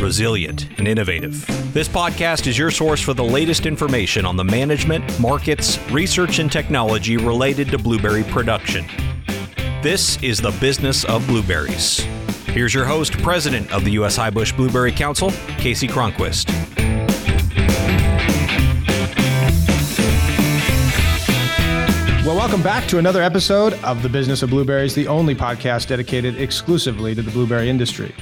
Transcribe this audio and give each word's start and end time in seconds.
resilient, 0.00 0.68
and 0.78 0.86
innovative. 0.88 1.46
This 1.72 1.88
podcast 1.88 2.46
is 2.46 2.56
your 2.56 2.70
source 2.70 3.00
for 3.00 3.14
the 3.14 3.24
latest 3.24 3.66
information 3.66 4.24
on 4.24 4.36
the 4.36 4.44
management, 4.44 5.20
markets, 5.20 5.78
research, 5.90 6.38
and 6.38 6.50
technology 6.50 7.16
related 7.16 7.68
to 7.68 7.78
blueberry 7.78 8.24
production. 8.24 8.86
This 9.82 10.20
is 10.22 10.40
the 10.40 10.50
business 10.60 11.04
of 11.04 11.26
blueberries. 11.26 12.00
Here's 12.46 12.74
your 12.74 12.84
host, 12.84 13.12
President 13.22 13.70
of 13.72 13.84
the 13.84 13.92
U.S. 13.92 14.18
Highbush 14.18 14.56
Blueberry 14.56 14.92
Council, 14.92 15.30
Kasey 15.60 15.88
Cronquist. 15.88 16.48
Well, 22.24 22.36
welcome 22.36 22.62
back 22.62 22.86
to 22.88 22.98
another 22.98 23.22
episode 23.22 23.72
of 23.84 24.02
The 24.02 24.08
Business 24.10 24.42
of 24.42 24.50
Blueberries, 24.50 24.94
the 24.94 25.06
only 25.06 25.34
podcast 25.34 25.88
dedicated 25.88 26.38
exclusively 26.38 27.14
to 27.14 27.22
the 27.22 27.30
blueberry 27.30 27.70
industry. 27.70 28.14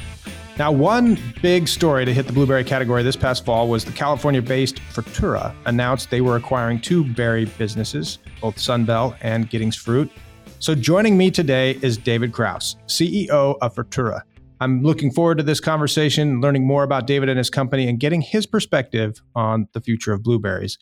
Now, 0.59 0.73
one 0.73 1.19
big 1.43 1.69
story 1.69 2.07
to 2.07 2.15
hit 2.15 2.27
the 2.27 2.33
blueberry 2.33 2.65
category 2.65 3.03
this 3.03 3.15
past 3.15 3.45
fall 3.45 3.69
was 3.69 3.85
the 3.85 3.93
California 3.93 4.41
based 4.41 4.77
Frutura 4.91 5.55
announced 5.67 6.09
they 6.09 6.23
were 6.23 6.37
acquiring 6.37 6.81
two 6.81 7.05
berry 7.13 7.45
businesses, 7.45 8.21
both 8.41 8.59
Sun 8.59 8.87
Belle 8.87 9.15
and 9.21 9.51
Giddings 9.51 9.77
Fruit. 9.77 10.11
So, 10.59 10.75
joining 10.75 11.19
me 11.19 11.31
today 11.31 11.79
is 11.83 11.99
David 11.99 12.33
Krause, 12.33 12.77
CEO 12.87 13.59
of 13.61 13.75
Frutura. 13.75 14.23
I'm 14.59 14.83
looking 14.83 15.11
forward 15.11 15.37
to 15.37 15.45
this 15.45 15.61
conversation, 15.61 16.41
learning 16.41 16.67
more 16.67 16.85
about 16.85 17.07
David 17.07 17.29
and 17.29 17.37
his 17.37 17.51
company, 17.51 17.87
and 17.87 18.01
getting 18.01 18.23
his 18.23 18.47
perspective 18.47 19.21
on 19.35 19.69
the 19.75 19.83
future 19.83 20.15
of 20.15 20.23
blueberries. 20.23 20.79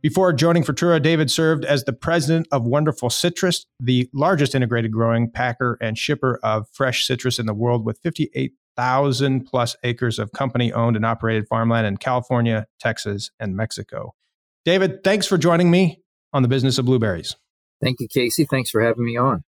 Before 0.00 0.32
joining 0.32 0.62
Frutura, 0.62 1.02
David 1.02 1.28
served 1.28 1.64
as 1.64 1.82
the 1.82 1.92
president 1.92 2.46
of 2.52 2.64
Wonderful 2.64 3.10
Citrus, 3.10 3.66
the 3.80 4.08
largest 4.14 4.54
integrated 4.54 4.92
growing 4.92 5.28
packer 5.28 5.76
and 5.80 5.98
shipper 5.98 6.38
of 6.44 6.68
fresh 6.72 7.04
citrus 7.04 7.40
in 7.40 7.46
the 7.46 7.54
world, 7.54 7.84
with 7.84 8.00
58,000 8.78 9.44
plus 9.44 9.76
acres 9.82 10.18
of 10.18 10.32
company 10.32 10.72
owned 10.72 10.96
and 10.96 11.04
operated 11.04 11.48
farmland 11.48 11.86
in 11.86 11.96
California, 11.96 12.66
Texas, 12.78 13.30
and 13.40 13.56
Mexico. 13.56 14.14
David, 14.64 15.02
thanks 15.02 15.26
for 15.26 15.36
joining 15.36 15.70
me 15.70 16.00
on 16.32 16.42
the 16.42 16.48
business 16.48 16.78
of 16.78 16.84
blueberries. 16.84 17.36
Thank 17.82 17.98
you, 18.00 18.08
Kasey. 18.08 18.48
Thanks 18.48 18.70
for 18.70 18.80
having 18.80 19.04
me 19.04 19.16
on. 19.16 19.42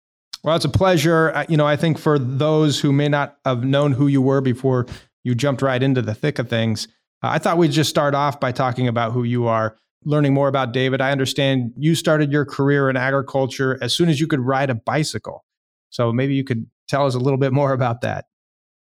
Well, 0.44 0.56
it's 0.56 0.64
a 0.64 0.70
pleasure. 0.70 1.44
You 1.48 1.56
know, 1.56 1.66
I 1.66 1.76
think 1.76 1.98
for 1.98 2.18
those 2.18 2.80
who 2.80 2.92
may 2.92 3.08
not 3.08 3.36
have 3.44 3.64
known 3.64 3.92
who 3.92 4.06
you 4.06 4.22
were 4.22 4.40
before 4.40 4.86
you 5.24 5.34
jumped 5.34 5.60
right 5.60 5.82
into 5.82 6.00
the 6.00 6.14
thick 6.14 6.38
of 6.38 6.48
things, 6.48 6.88
I 7.22 7.38
thought 7.38 7.58
we'd 7.58 7.72
just 7.72 7.90
start 7.90 8.14
off 8.14 8.40
by 8.40 8.52
talking 8.52 8.88
about 8.88 9.12
who 9.12 9.24
you 9.24 9.46
are 9.46 9.76
learning 10.04 10.32
more 10.32 10.48
about 10.48 10.72
David. 10.72 11.00
I 11.00 11.10
understand 11.10 11.72
you 11.76 11.94
started 11.96 12.30
your 12.30 12.44
career 12.44 12.88
in 12.88 12.96
agriculture 12.96 13.78
as 13.82 13.92
soon 13.92 14.08
as 14.08 14.20
you 14.20 14.28
could 14.28 14.40
ride 14.40 14.70
a 14.70 14.74
bicycle. 14.74 15.44
So 15.90 16.12
maybe 16.12 16.34
you 16.34 16.44
could 16.44 16.66
tell 16.86 17.04
us 17.04 17.14
a 17.14 17.18
little 17.18 17.38
bit 17.38 17.52
more 17.52 17.72
about 17.72 18.02
that. 18.02 18.26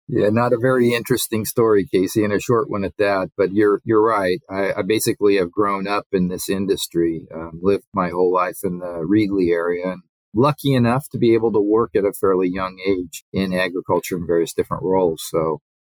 Yeah, 0.09 0.29
not 0.29 0.53
a 0.53 0.57
very 0.59 0.93
interesting 0.93 1.43
story, 1.43 1.85
Kasey, 1.85 2.23
and 2.23 2.31
a 2.31 2.39
short 2.39 2.69
one 2.69 2.85
at 2.85 2.95
that. 2.97 3.29
But 3.35 3.51
you're 3.51 3.81
you're 3.83 4.03
right. 4.03 4.39
I, 4.49 4.73
I 4.73 4.81
basically 4.87 5.35
have 5.37 5.51
grown 5.51 5.85
up 5.87 6.05
in 6.13 6.29
this 6.29 6.49
industry, 6.49 7.27
um, 7.33 7.59
lived 7.61 7.83
my 7.93 8.09
whole 8.09 8.33
life 8.33 8.59
in 8.63 8.79
the 8.79 9.05
Reedley 9.05 9.51
area, 9.51 9.91
and 9.91 10.03
lucky 10.33 10.73
enough 10.73 11.09
to 11.09 11.17
be 11.17 11.33
able 11.33 11.51
to 11.51 11.59
work 11.59 11.91
at 11.95 12.05
a 12.05 12.13
fairly 12.13 12.47
young 12.47 12.77
age 12.87 13.25
in 13.33 13.53
agriculture 13.53 14.15
in 14.15 14.25
various 14.25 14.53
different 14.53 14.83
roles. 14.83 15.23
So 15.29 15.59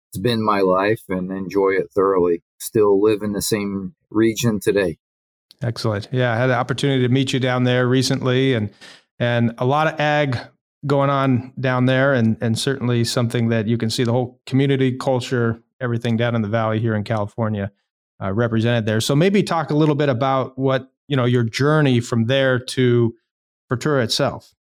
it's 0.09 0.19
been 0.19 0.43
my 0.43 0.61
life 0.61 1.01
and 1.09 1.29
enjoy 1.31 1.71
it 1.71 1.87
thoroughly. 1.93 2.43
Still 2.59 3.01
live 3.01 3.21
in 3.21 3.33
the 3.33 3.41
same 3.41 3.95
region 4.09 4.59
today. 4.61 4.97
Excellent. 5.61 6.07
Yeah, 6.11 6.31
I 6.31 6.37
had 6.37 6.47
the 6.47 6.55
opportunity 6.55 7.01
to 7.01 7.09
meet 7.09 7.33
you 7.33 7.39
down 7.39 7.63
there 7.63 7.87
recently 7.87 8.53
and 8.53 8.71
and 9.19 9.53
a 9.57 9.65
lot 9.65 9.87
of 9.87 9.99
ag 9.99 10.37
going 10.85 11.09
on 11.09 11.53
down 11.59 11.85
there 11.85 12.13
and 12.13 12.37
and 12.39 12.57
certainly 12.57 13.03
something 13.03 13.49
that 13.49 13.67
you 13.67 13.77
can 13.77 13.89
see 13.89 14.03
the 14.03 14.11
whole 14.11 14.39
community 14.45 14.95
culture 14.95 15.61
everything 15.79 16.17
down 16.17 16.35
in 16.35 16.41
the 16.41 16.47
valley 16.47 16.79
here 16.79 16.95
in 16.95 17.03
California 17.03 17.71
uh, 18.21 18.33
represented 18.33 18.85
there. 18.85 19.01
So 19.01 19.15
maybe 19.15 19.43
talk 19.43 19.69
a 19.69 19.75
little 19.75 19.95
bit 19.95 20.09
about 20.09 20.57
what, 20.57 20.91
you 21.07 21.15
know, 21.15 21.25
your 21.25 21.43
journey 21.43 21.99
from 21.99 22.25
there 22.25 22.59
to 22.59 23.13
Frutura 23.71 24.03
itself. 24.03 24.53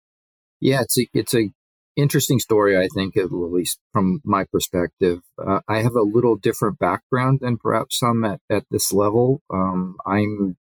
Yeah, 0.59 0.81
it's 0.81 0.97
a, 0.97 1.07
it's 1.13 1.35
a 1.35 1.49
interesting 1.95 2.39
story, 2.39 2.77
I 2.77 2.87
think, 2.93 3.15
at 3.17 3.31
least 3.31 3.79
from 3.93 4.19
my 4.23 4.45
perspective. 4.51 5.19
Uh, 5.37 5.61
I 5.67 5.77
have 5.77 5.95
a 5.95 6.01
little 6.01 6.35
different 6.35 6.79
background 6.79 7.39
than 7.41 7.57
perhaps 7.57 7.99
some 7.99 8.25
at, 8.25 8.41
at 8.49 8.63
this 8.71 8.91
level. 8.91 9.41
Um, 9.53 9.97
I'm 10.05 10.57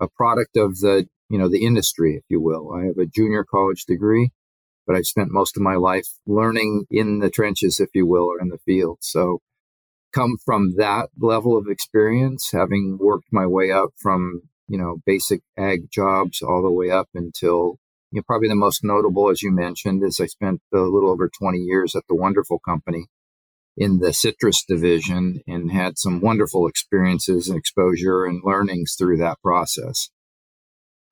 a 0.00 0.08
product 0.08 0.56
of 0.56 0.78
the, 0.78 1.06
you 1.28 1.38
know, 1.38 1.48
the 1.48 1.64
industry, 1.64 2.16
if 2.16 2.24
you 2.28 2.40
will. 2.40 2.72
I 2.72 2.86
have 2.86 2.98
a 2.98 3.06
junior 3.06 3.44
college 3.44 3.84
degree, 3.84 4.30
but 4.90 4.96
I've 4.96 5.06
spent 5.06 5.30
most 5.30 5.56
of 5.56 5.62
my 5.62 5.76
life 5.76 6.08
learning 6.26 6.84
in 6.90 7.20
the 7.20 7.30
trenches, 7.30 7.78
if 7.78 7.90
you 7.94 8.08
will, 8.08 8.24
or 8.24 8.40
in 8.40 8.48
the 8.48 8.58
field. 8.58 8.98
So 9.02 9.38
come 10.12 10.36
from 10.44 10.74
that 10.78 11.10
level 11.16 11.56
of 11.56 11.68
experience, 11.68 12.50
having 12.52 12.98
worked 13.00 13.28
my 13.30 13.46
way 13.46 13.70
up 13.70 13.90
from, 13.96 14.42
you 14.66 14.76
know, 14.76 14.96
basic 15.06 15.42
ag 15.56 15.92
jobs 15.92 16.42
all 16.42 16.60
the 16.60 16.72
way 16.72 16.90
up 16.90 17.08
until 17.14 17.78
you 18.10 18.18
know, 18.18 18.24
probably 18.26 18.48
the 18.48 18.56
most 18.56 18.82
notable, 18.82 19.30
as 19.30 19.42
you 19.42 19.52
mentioned, 19.52 20.02
is 20.02 20.18
I 20.18 20.26
spent 20.26 20.60
a 20.74 20.78
little 20.78 21.10
over 21.10 21.28
20 21.28 21.58
years 21.58 21.94
at 21.94 22.02
the 22.08 22.16
wonderful 22.16 22.58
company 22.58 23.06
in 23.76 24.00
the 24.00 24.12
citrus 24.12 24.64
division 24.66 25.40
and 25.46 25.70
had 25.70 25.98
some 25.98 26.20
wonderful 26.20 26.66
experiences 26.66 27.48
and 27.48 27.56
exposure 27.56 28.24
and 28.24 28.42
learnings 28.44 28.96
through 28.98 29.18
that 29.18 29.40
process. 29.40 30.10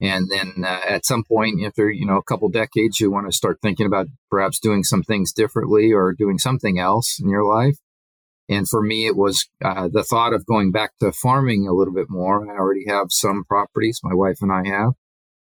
And 0.01 0.29
then 0.31 0.65
uh, 0.65 0.81
at 0.89 1.05
some 1.05 1.25
point, 1.25 1.65
after 1.65 1.91
you 1.91 2.07
know 2.07 2.19
a 2.19 2.23
couple 2.23 2.49
decades, 2.49 3.01
you 3.01 3.11
want 3.11 3.27
to 3.27 3.37
start 3.37 3.59
thinking 3.61 3.87
about 3.87 4.07
perhaps 4.31 4.61
doing 4.61 4.85
some 4.85 5.03
things 5.03 5.33
differently 5.33 5.93
or 5.93 6.13
doing 6.13 6.39
something 6.39 6.79
else 6.79 7.19
in 7.21 7.29
your 7.29 7.45
life. 7.45 7.79
And 8.49 8.67
for 8.67 8.83
me, 8.83 9.07
it 9.07 9.17
was 9.17 9.47
uh, 9.63 9.89
the 9.93 10.05
thought 10.05 10.33
of 10.33 10.47
going 10.47 10.71
back 10.71 10.93
to 11.01 11.13
farming 11.13 11.67
a 11.67 11.75
little 11.75 11.93
bit 11.93 12.09
more. 12.09 12.51
I 12.51 12.57
already 12.57 12.87
have 12.87 13.09
some 13.11 13.45
properties, 13.45 14.01
my 14.03 14.15
wife 14.15 14.39
and 14.41 14.51
I 14.51 14.67
have, 14.69 14.95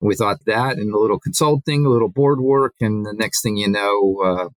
we 0.01 0.15
thought 0.15 0.45
that 0.47 0.77
and 0.77 0.95
a 0.95 0.99
little 0.99 1.19
consulting, 1.19 1.85
a 1.85 1.91
little 1.91 2.09
board 2.09 2.41
work. 2.41 2.75
And 2.81 3.05
the 3.05 3.13
next 3.13 3.43
thing 3.43 3.57
you 3.57 3.69
know, 3.69 4.21
uh, 4.25 4.49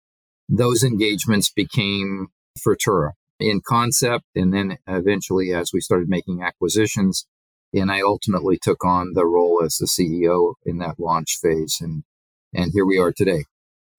those 0.49 0.83
engagements 0.83 1.51
became 1.51 2.29
Frutura 2.59 3.13
in 3.39 3.63
concept. 3.67 4.25
And 4.35 4.53
then 4.53 4.79
eventually, 4.87 5.53
as 5.53 5.71
we 5.73 5.81
started 5.81 6.09
making 6.09 6.43
acquisitions, 6.43 7.27
and 7.73 7.91
I 7.91 8.01
ultimately 8.01 8.59
took 8.61 8.85
on 8.85 9.13
the 9.15 9.27
role 9.27 9.63
as 9.65 9.77
the 9.77 9.87
CEO 9.87 10.55
in 10.65 10.79
that 10.79 10.99
launch 10.99 11.39
phase. 11.41 11.79
And, 11.81 12.05
and 12.55 12.73
here 12.73 12.85
we 12.85 12.99
are 12.99 13.13
today. 13.13 13.45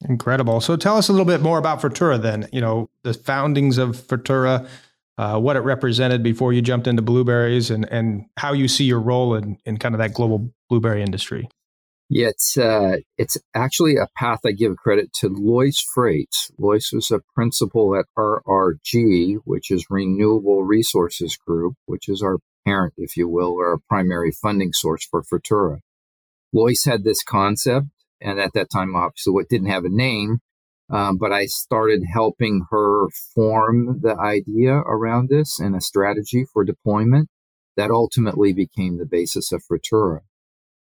Incredible. 0.07 0.61
So 0.61 0.75
tell 0.75 0.97
us 0.97 1.09
a 1.09 1.11
little 1.11 1.25
bit 1.25 1.41
more 1.41 1.57
about 1.57 1.81
Frutura 1.81 2.21
then, 2.21 2.47
you 2.51 2.61
know, 2.61 2.89
the 3.03 3.13
foundings 3.13 3.77
of 3.77 3.95
Frutura, 3.95 4.67
uh, 5.17 5.39
what 5.39 5.55
it 5.55 5.59
represented 5.59 6.23
before 6.23 6.53
you 6.53 6.61
jumped 6.61 6.87
into 6.87 7.01
blueberries 7.01 7.69
and, 7.69 7.85
and 7.91 8.25
how 8.37 8.53
you 8.53 8.67
see 8.67 8.85
your 8.85 8.99
role 8.99 9.35
in, 9.35 9.57
in 9.65 9.77
kind 9.77 9.93
of 9.93 9.99
that 9.99 10.13
global 10.13 10.51
blueberry 10.69 11.03
industry. 11.03 11.47
Yeah, 12.13 12.27
it's 12.27 12.57
uh, 12.57 12.97
it's 13.17 13.37
actually 13.55 13.95
a 13.95 14.09
path 14.17 14.41
I 14.45 14.51
give 14.51 14.75
credit 14.75 15.13
to 15.21 15.29
Lois 15.29 15.81
Freites. 15.95 16.51
Lois 16.57 16.91
was 16.91 17.09
a 17.09 17.21
principal 17.33 17.95
at 17.95 18.03
RRG, 18.17 19.37
which 19.45 19.71
is 19.71 19.85
Renewable 19.89 20.65
Resources 20.65 21.37
Group, 21.37 21.75
which 21.85 22.09
is 22.09 22.21
our 22.21 22.39
parent, 22.65 22.95
if 22.97 23.15
you 23.15 23.29
will, 23.29 23.53
or 23.53 23.69
our 23.69 23.77
primary 23.87 24.33
funding 24.33 24.73
source 24.73 25.07
for 25.09 25.23
Frutura. 25.23 25.79
Lois 26.51 26.83
had 26.83 27.05
this 27.05 27.23
concept, 27.23 27.87
and 28.19 28.41
at 28.41 28.51
that 28.55 28.69
time, 28.69 28.93
obviously, 28.93 29.43
it 29.43 29.49
didn't 29.49 29.69
have 29.69 29.85
a 29.85 29.89
name, 29.89 30.39
um, 30.89 31.17
but 31.17 31.31
I 31.31 31.45
started 31.45 32.01
helping 32.11 32.65
her 32.71 33.07
form 33.33 34.01
the 34.01 34.17
idea 34.17 34.73
around 34.73 35.29
this 35.29 35.61
and 35.61 35.77
a 35.77 35.79
strategy 35.79 36.45
for 36.51 36.65
deployment 36.65 37.29
that 37.77 37.89
ultimately 37.89 38.51
became 38.51 38.97
the 38.97 39.05
basis 39.05 39.53
of 39.53 39.63
Frutura, 39.63 40.23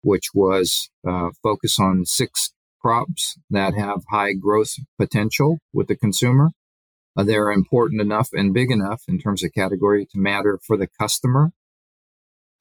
which 0.01 0.29
was 0.33 0.89
uh, 1.07 1.29
focus 1.41 1.79
on 1.79 2.05
six 2.05 2.53
crops 2.81 3.37
that 3.49 3.73
have 3.73 4.03
high 4.09 4.33
growth 4.33 4.75
potential 4.99 5.59
with 5.73 5.87
the 5.87 5.95
consumer. 5.95 6.51
Uh, 7.17 7.23
they're 7.23 7.51
important 7.51 7.99
enough 7.99 8.29
and 8.33 8.53
big 8.53 8.71
enough 8.71 9.03
in 9.07 9.19
terms 9.19 9.43
of 9.43 9.53
category 9.53 10.05
to 10.05 10.19
matter 10.19 10.59
for 10.65 10.77
the 10.77 10.87
customer. 10.87 11.51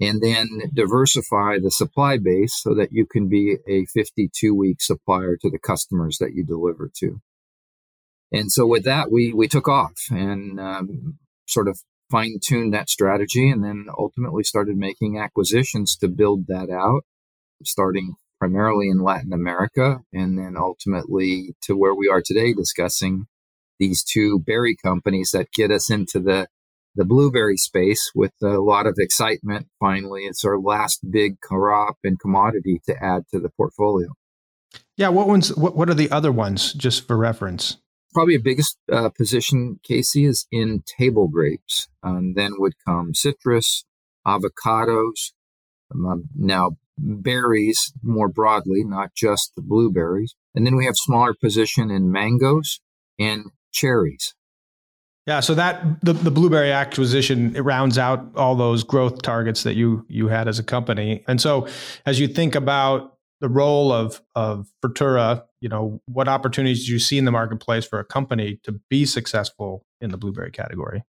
And 0.00 0.21
then 0.21 0.49
diversify 0.75 1.59
the 1.59 1.71
supply 1.71 2.19
base 2.19 2.61
so 2.61 2.75
that 2.75 2.93
you 2.93 3.06
can 3.06 3.29
be 3.29 3.56
a 3.67 3.87
52 3.87 4.55
week 4.55 4.83
supplier 4.83 5.37
to 5.41 5.50
the 5.50 5.59
customers 5.59 6.19
that 6.19 6.35
you 6.35 6.44
deliver 6.44 6.91
to. 6.99 7.21
And 8.33 8.53
so 8.53 8.67
with 8.67 8.85
that, 8.85 9.11
we, 9.11 9.33
we 9.33 9.49
took 9.49 9.69
off 9.69 9.94
and 10.11 10.61
um, 10.61 11.19
sort 11.47 11.69
of 11.69 11.81
fine 12.11 12.38
tuned 12.43 12.73
that 12.75 12.91
strategy 12.91 13.50
and 13.50 13.65
then 13.65 13.87
ultimately 13.97 14.43
started 14.43 14.77
making 14.77 15.19
acquisitions 15.19 15.97
to 15.97 16.09
build 16.09 16.47
that 16.49 16.71
out, 16.71 17.05
starting 17.64 18.14
primarily 18.38 18.88
in 18.88 19.03
Latin 19.03 19.32
America, 19.32 20.00
and 20.12 20.38
then 20.38 20.56
ultimately 20.56 21.55
to 21.62 21.76
where 21.76 21.94
we 21.94 22.08
are 22.08 22.23
today 22.25 22.53
discussing 22.53 23.26
these 23.79 24.03
two 24.05 24.38
berry 24.38 24.76
companies 24.76 25.31
that 25.32 25.53
get 25.53 25.70
us 25.70 25.91
into 25.91 26.20
the 26.20 26.49
the 26.94 27.05
blueberry 27.05 27.58
space 27.58 28.11
with 28.14 28.32
a 28.43 28.58
lot 28.58 28.87
of 28.87 28.94
excitement. 28.99 29.67
Finally, 29.79 30.23
it's 30.23 30.44
our 30.47 30.58
last 30.58 31.00
big 31.11 31.41
crop 31.43 31.97
and 32.03 32.19
commodity 32.19 32.81
to 32.87 32.94
add 33.05 33.25
to 33.31 33.38
the 33.38 33.50
portfolio. 33.50 34.09
Yeah, 34.97 35.11
what 35.11 35.29
ones? 35.29 35.55
What, 35.55 35.76
what 35.76 35.91
are 35.91 35.94
the 35.94 36.11
other 36.11 36.32
ones, 36.32 36.73
just 36.73 37.06
for 37.06 37.17
reference? 37.17 37.76
Probably 38.14 38.38
the 38.38 38.43
biggest 38.43 38.79
uh, 38.91 39.11
position, 39.11 39.79
Kasey, 39.87 40.26
is 40.26 40.47
in 40.50 40.82
table 40.99 41.29
grapes. 41.29 41.88
Um, 42.02 42.32
then 42.35 42.52
would 42.56 42.73
come 42.87 43.14
citrus, 43.14 43.85
avocados, 44.26 45.32
um, 45.94 46.25
now 46.35 46.79
berries 46.99 47.93
more 48.03 48.29
broadly, 48.29 48.83
not 48.85 49.15
just 49.15 49.53
the 49.57 49.63
blueberries. 49.63 50.35
And 50.55 50.67
then 50.67 50.77
we 50.77 50.87
have 50.87 50.97
smaller 50.97 51.35
position 51.35 51.91
in 51.91 52.11
mangoes 52.11 52.81
and 53.19 53.47
cherries. 53.73 54.35
Yeah, 55.27 55.41
so 55.41 55.55
that 55.55 56.05
the, 56.05 56.13
the 56.13 56.31
blueberry 56.31 56.71
acquisition 56.71 57.57
it 57.57 57.63
rounds 57.63 57.99
out 57.99 58.25
all 58.37 58.55
those 58.55 58.85
growth 58.85 59.23
targets 59.23 59.65
that 59.65 59.75
you 59.75 60.07
you 60.09 60.29
had 60.29 60.47
as 60.47 60.61
a 60.61 60.63
company. 60.63 61.25
And 61.27 61.41
so 61.41 61.67
as 62.07 62.21
you 62.21 62.29
think 62.29 62.55
about 62.55 63.17
the 63.41 63.49
role 63.49 63.93
of 63.93 64.23
of 64.37 64.69
Frutura, 64.85 65.43
you 65.61 65.69
know, 65.69 66.01
what 66.07 66.29
opportunities 66.29 66.87
do 66.87 66.93
you 66.93 67.01
see 67.01 67.19
in 67.19 67.25
the 67.25 67.33
marketplace 67.33 67.85
for 67.85 67.99
a 67.99 68.05
company 68.05 68.61
to 68.63 68.81
be 68.89 69.05
successful 69.05 69.85
in 70.01 70.11
the 70.11 70.17
blueberry 70.17 70.53
category? 70.53 71.03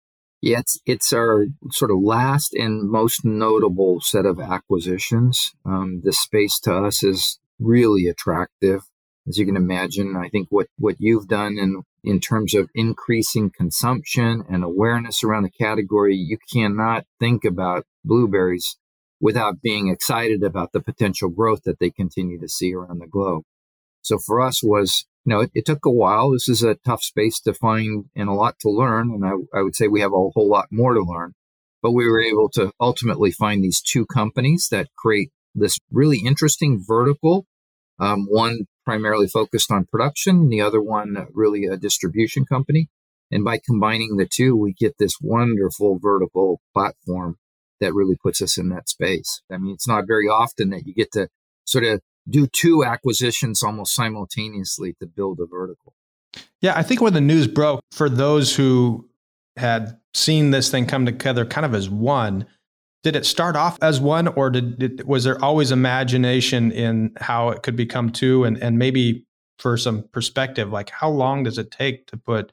Yeah, 0.44 0.58
it's 0.58 0.78
it's 0.84 1.10
our 1.14 1.46
sort 1.72 1.90
of 1.90 2.00
last 2.02 2.52
and 2.52 2.90
most 2.90 3.24
notable 3.24 4.02
set 4.02 4.26
of 4.26 4.38
acquisitions. 4.38 5.52
Um, 5.64 6.02
this 6.04 6.20
space 6.20 6.60
to 6.60 6.76
us 6.76 7.02
is 7.02 7.38
really 7.58 8.08
attractive, 8.08 8.82
as 9.26 9.38
you 9.38 9.46
can 9.46 9.56
imagine. 9.56 10.16
I 10.18 10.28
think 10.28 10.48
what 10.50 10.66
what 10.76 10.96
you've 10.98 11.28
done 11.28 11.56
in 11.58 11.84
in 12.02 12.20
terms 12.20 12.52
of 12.52 12.68
increasing 12.74 13.52
consumption 13.56 14.44
and 14.46 14.62
awareness 14.62 15.24
around 15.24 15.44
the 15.44 15.64
category, 15.64 16.14
you 16.14 16.36
cannot 16.52 17.06
think 17.18 17.46
about 17.46 17.86
blueberries 18.04 18.76
without 19.22 19.62
being 19.62 19.88
excited 19.88 20.42
about 20.42 20.72
the 20.72 20.80
potential 20.82 21.30
growth 21.30 21.62
that 21.62 21.78
they 21.78 21.88
continue 21.88 22.38
to 22.38 22.48
see 22.48 22.74
around 22.74 22.98
the 22.98 23.06
globe. 23.06 23.44
So 24.02 24.18
for 24.18 24.42
us 24.42 24.62
was, 24.62 25.06
you 25.24 25.30
know, 25.32 25.40
it, 25.40 25.50
it, 25.54 25.66
took 25.66 25.86
a 25.86 25.90
while. 25.90 26.30
This 26.30 26.48
is 26.48 26.62
a 26.62 26.76
tough 26.86 27.02
space 27.02 27.40
to 27.40 27.54
find 27.54 28.06
and 28.14 28.28
a 28.28 28.32
lot 28.32 28.58
to 28.60 28.68
learn. 28.68 29.10
And 29.10 29.24
I, 29.24 29.58
I 29.58 29.62
would 29.62 29.74
say 29.74 29.88
we 29.88 30.00
have 30.00 30.12
a 30.12 30.30
whole 30.30 30.48
lot 30.48 30.68
more 30.70 30.92
to 30.94 31.02
learn, 31.02 31.32
but 31.82 31.92
we 31.92 32.06
were 32.06 32.20
able 32.20 32.50
to 32.50 32.72
ultimately 32.78 33.30
find 33.30 33.62
these 33.62 33.80
two 33.80 34.04
companies 34.06 34.68
that 34.70 34.88
create 34.96 35.30
this 35.54 35.78
really 35.90 36.18
interesting 36.18 36.82
vertical. 36.86 37.46
Um, 37.98 38.26
one 38.28 38.66
primarily 38.84 39.28
focused 39.28 39.70
on 39.70 39.86
production, 39.86 40.48
the 40.48 40.60
other 40.60 40.82
one 40.82 41.26
really 41.32 41.64
a 41.64 41.76
distribution 41.76 42.44
company. 42.44 42.88
And 43.30 43.44
by 43.44 43.58
combining 43.64 44.16
the 44.16 44.28
two, 44.30 44.54
we 44.54 44.72
get 44.74 44.98
this 44.98 45.16
wonderful 45.20 45.98
vertical 46.00 46.60
platform 46.74 47.36
that 47.80 47.94
really 47.94 48.16
puts 48.22 48.42
us 48.42 48.58
in 48.58 48.68
that 48.70 48.88
space. 48.88 49.42
I 49.50 49.58
mean, 49.58 49.74
it's 49.74 49.88
not 49.88 50.06
very 50.06 50.28
often 50.28 50.70
that 50.70 50.86
you 50.86 50.94
get 50.94 51.12
to 51.12 51.28
sort 51.64 51.84
of 51.84 52.00
do 52.28 52.46
two 52.46 52.84
acquisitions 52.84 53.62
almost 53.62 53.94
simultaneously 53.94 54.94
to 55.00 55.06
build 55.06 55.40
a 55.40 55.46
vertical. 55.46 55.94
Yeah, 56.60 56.74
I 56.76 56.82
think 56.82 57.00
when 57.00 57.12
the 57.12 57.20
news 57.20 57.46
broke, 57.46 57.80
for 57.92 58.08
those 58.08 58.56
who 58.56 59.08
had 59.56 59.98
seen 60.14 60.50
this 60.50 60.70
thing 60.70 60.86
come 60.86 61.06
together 61.06 61.44
kind 61.44 61.64
of 61.64 61.74
as 61.74 61.88
one, 61.88 62.46
did 63.02 63.14
it 63.14 63.26
start 63.26 63.54
off 63.54 63.78
as 63.82 64.00
one, 64.00 64.28
or 64.28 64.50
did, 64.50 64.78
did 64.78 65.06
was 65.06 65.24
there 65.24 65.42
always 65.44 65.70
imagination 65.70 66.72
in 66.72 67.12
how 67.18 67.50
it 67.50 67.62
could 67.62 67.76
become 67.76 68.10
two, 68.10 68.44
and 68.44 68.56
and 68.62 68.78
maybe 68.78 69.26
for 69.58 69.76
some 69.76 70.04
perspective, 70.10 70.72
like 70.72 70.90
how 70.90 71.10
long 71.10 71.44
does 71.44 71.58
it 71.58 71.70
take 71.70 72.06
to 72.08 72.16
put 72.16 72.50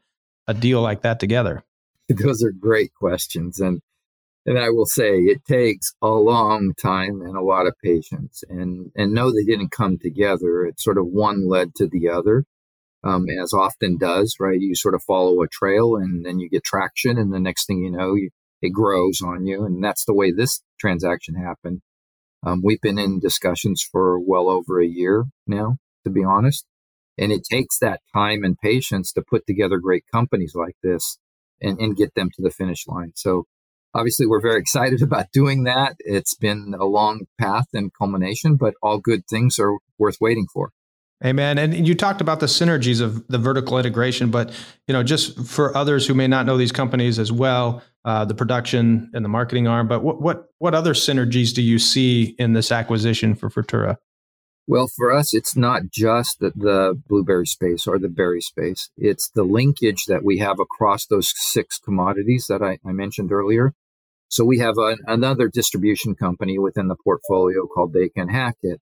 a 0.47 0.53
deal 0.53 0.81
like 0.81 1.01
that 1.01 1.19
together? 1.19 1.63
Those 2.09 2.43
are 2.43 2.51
great 2.51 2.93
questions, 2.93 3.61
and 3.61 3.81
and 4.45 4.57
I 4.57 4.69
will 4.69 4.85
say 4.85 5.17
it 5.19 5.45
takes 5.45 5.93
a 6.01 6.09
long 6.09 6.73
time 6.81 7.21
and 7.21 7.35
a 7.35 7.43
lot 7.43 7.67
of 7.67 7.75
patience. 7.83 8.43
And 8.49 8.91
and 8.95 9.13
no, 9.13 9.31
they 9.31 9.43
didn't 9.43 9.71
come 9.71 9.97
together. 9.97 10.65
It's 10.65 10.83
sort 10.83 10.97
of 10.97 11.07
one 11.07 11.47
led 11.47 11.75
to 11.75 11.87
the 11.87 12.09
other, 12.09 12.45
um, 13.03 13.25
as 13.41 13.53
often 13.53 13.97
does, 13.97 14.35
right? 14.39 14.59
You 14.59 14.75
sort 14.75 14.95
of 14.95 15.03
follow 15.03 15.41
a 15.41 15.47
trail, 15.47 15.95
and 15.95 16.25
then 16.25 16.39
you 16.39 16.49
get 16.49 16.63
traction, 16.63 17.17
and 17.17 17.33
the 17.33 17.39
next 17.39 17.65
thing 17.65 17.79
you 17.79 17.91
know, 17.91 18.15
you, 18.15 18.29
it 18.61 18.69
grows 18.69 19.21
on 19.21 19.45
you. 19.45 19.63
And 19.65 19.83
that's 19.83 20.05
the 20.05 20.13
way 20.13 20.31
this 20.31 20.61
transaction 20.79 21.35
happened. 21.35 21.81
Um, 22.43 22.61
we've 22.63 22.81
been 22.81 22.97
in 22.97 23.19
discussions 23.19 23.83
for 23.83 24.19
well 24.19 24.49
over 24.49 24.81
a 24.81 24.87
year 24.87 25.25
now, 25.45 25.77
to 26.03 26.09
be 26.09 26.23
honest. 26.23 26.65
And 27.17 27.31
it 27.31 27.43
takes 27.43 27.77
that 27.79 28.01
time 28.15 28.43
and 28.43 28.57
patience 28.57 29.11
to 29.13 29.21
put 29.21 29.45
together 29.45 29.77
great 29.77 30.05
companies 30.11 30.53
like 30.55 30.75
this 30.81 31.19
and, 31.61 31.79
and 31.79 31.95
get 31.95 32.15
them 32.15 32.31
to 32.35 32.41
the 32.41 32.49
finish 32.49 32.87
line. 32.87 33.11
So 33.15 33.45
obviously 33.93 34.25
we're 34.25 34.41
very 34.41 34.59
excited 34.59 35.01
about 35.03 35.31
doing 35.31 35.63
that. 35.63 35.95
It's 35.99 36.35
been 36.35 36.75
a 36.79 36.85
long 36.85 37.21
path 37.39 37.67
and 37.73 37.91
culmination, 37.93 38.55
but 38.55 38.73
all 38.81 38.99
good 38.99 39.27
things 39.27 39.59
are 39.59 39.77
worth 39.97 40.17
waiting 40.19 40.47
for. 40.53 40.71
Amen. 41.23 41.59
And 41.59 41.87
you 41.87 41.93
talked 41.93 42.19
about 42.19 42.39
the 42.39 42.47
synergies 42.47 42.99
of 42.99 43.27
the 43.27 43.37
vertical 43.37 43.77
integration, 43.77 44.31
but 44.31 44.51
you 44.87 44.93
know, 44.93 45.03
just 45.03 45.39
for 45.45 45.75
others 45.77 46.07
who 46.07 46.15
may 46.15 46.27
not 46.27 46.47
know 46.47 46.57
these 46.57 46.71
companies 46.71 47.19
as 47.19 47.31
well, 47.31 47.83
uh, 48.05 48.25
the 48.25 48.33
production 48.33 49.11
and 49.13 49.23
the 49.23 49.29
marketing 49.29 49.67
arm. 49.67 49.87
But 49.87 50.03
what 50.03 50.19
what 50.19 50.45
what 50.57 50.73
other 50.73 50.95
synergies 50.95 51.53
do 51.53 51.61
you 51.61 51.77
see 51.77 52.35
in 52.39 52.53
this 52.53 52.71
acquisition 52.71 53.35
for 53.35 53.51
Frutura? 53.51 53.97
Well, 54.67 54.87
for 54.95 55.11
us, 55.11 55.33
it's 55.33 55.55
not 55.55 55.83
just 55.91 56.39
the, 56.39 56.51
the, 56.55 57.01
blueberry 57.07 57.47
space 57.47 57.87
or 57.87 57.99
the 57.99 58.07
berry 58.07 58.41
space. 58.41 58.89
It's 58.95 59.29
the 59.33 59.43
linkage 59.43 60.05
that 60.05 60.23
we 60.23 60.37
have 60.37 60.59
across 60.59 61.05
those 61.05 61.33
six 61.35 61.77
commodities 61.77 62.45
that 62.47 62.61
I, 62.61 62.77
I 62.87 62.91
mentioned 62.93 63.31
earlier. 63.31 63.73
So 64.31 64.45
we 64.45 64.59
have 64.59 64.77
a, 64.77 64.95
another 65.07 65.49
distribution 65.49 66.15
company 66.15 66.57
within 66.57 66.87
the 66.87 66.95
portfolio 67.03 67.67
called 67.67 67.93
Dakin 67.93 68.29
Hackett. 68.29 68.79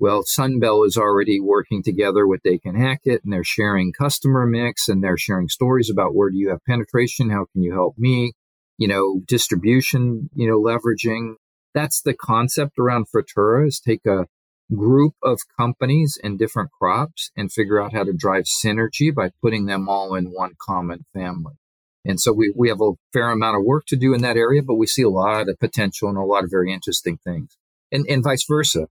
Well, 0.00 0.24
Sun 0.24 0.58
Belle 0.58 0.82
is 0.82 0.96
already 0.96 1.38
working 1.38 1.84
together 1.84 2.26
with 2.26 2.42
Dakin 2.42 2.74
Hackett 2.74 3.22
and 3.22 3.32
they're 3.32 3.44
sharing 3.44 3.92
customer 3.92 4.46
mix 4.46 4.88
and 4.88 5.04
they're 5.04 5.16
sharing 5.16 5.46
stories 5.46 5.90
about 5.90 6.16
where 6.16 6.28
do 6.28 6.36
you 6.36 6.48
have 6.48 6.64
penetration? 6.66 7.30
How 7.30 7.46
can 7.52 7.62
you 7.62 7.72
help 7.72 7.94
me? 7.98 8.32
You 8.78 8.88
know, 8.88 9.20
distribution, 9.28 10.28
you 10.34 10.48
know, 10.48 10.60
leveraging. 10.60 11.34
That's 11.72 12.02
the 12.02 12.14
concept 12.14 12.76
around 12.76 13.06
Frutura 13.14 13.68
is 13.68 13.78
take 13.78 14.04
a 14.06 14.26
group 14.74 15.14
of 15.22 15.38
companies 15.56 16.18
and 16.20 16.36
different 16.36 16.72
crops 16.72 17.30
and 17.36 17.52
figure 17.52 17.80
out 17.80 17.92
how 17.92 18.02
to 18.02 18.12
drive 18.12 18.44
synergy 18.44 19.14
by 19.14 19.30
putting 19.40 19.66
them 19.66 19.88
all 19.88 20.16
in 20.16 20.32
one 20.32 20.54
common 20.60 21.04
family. 21.14 21.59
And 22.04 22.20
so 22.20 22.32
we, 22.32 22.52
we 22.56 22.68
have 22.68 22.80
a 22.80 22.92
fair 23.12 23.30
amount 23.30 23.58
of 23.58 23.64
work 23.64 23.84
to 23.88 23.96
do 23.96 24.14
in 24.14 24.22
that 24.22 24.36
area, 24.36 24.62
but 24.62 24.76
we 24.76 24.86
see 24.86 25.02
a 25.02 25.10
lot 25.10 25.48
of 25.48 25.58
potential 25.58 26.08
and 26.08 26.16
a 26.16 26.22
lot 26.22 26.44
of 26.44 26.50
very 26.50 26.72
interesting 26.72 27.18
things. 27.18 27.56
And, 27.92 28.06
and 28.08 28.24
vice 28.24 28.44
versa. 28.48 28.86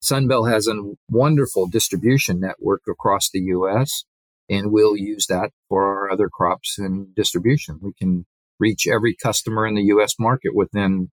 Sun 0.00 0.28
Belle 0.28 0.44
has 0.44 0.66
a 0.66 0.74
wonderful 1.08 1.66
distribution 1.66 2.38
network 2.40 2.82
across 2.88 3.30
the 3.30 3.40
US, 3.40 4.04
and 4.50 4.70
we'll 4.70 4.96
use 4.96 5.26
that 5.28 5.50
for 5.68 5.84
our 5.84 6.10
other 6.10 6.28
crops 6.28 6.78
and 6.78 7.14
distribution. 7.14 7.78
We 7.80 7.92
can 7.98 8.26
reach 8.60 8.86
every 8.86 9.14
customer 9.14 9.66
in 9.66 9.74
the 9.74 9.82
US 9.84 10.14
market 10.18 10.54
within, 10.54 11.10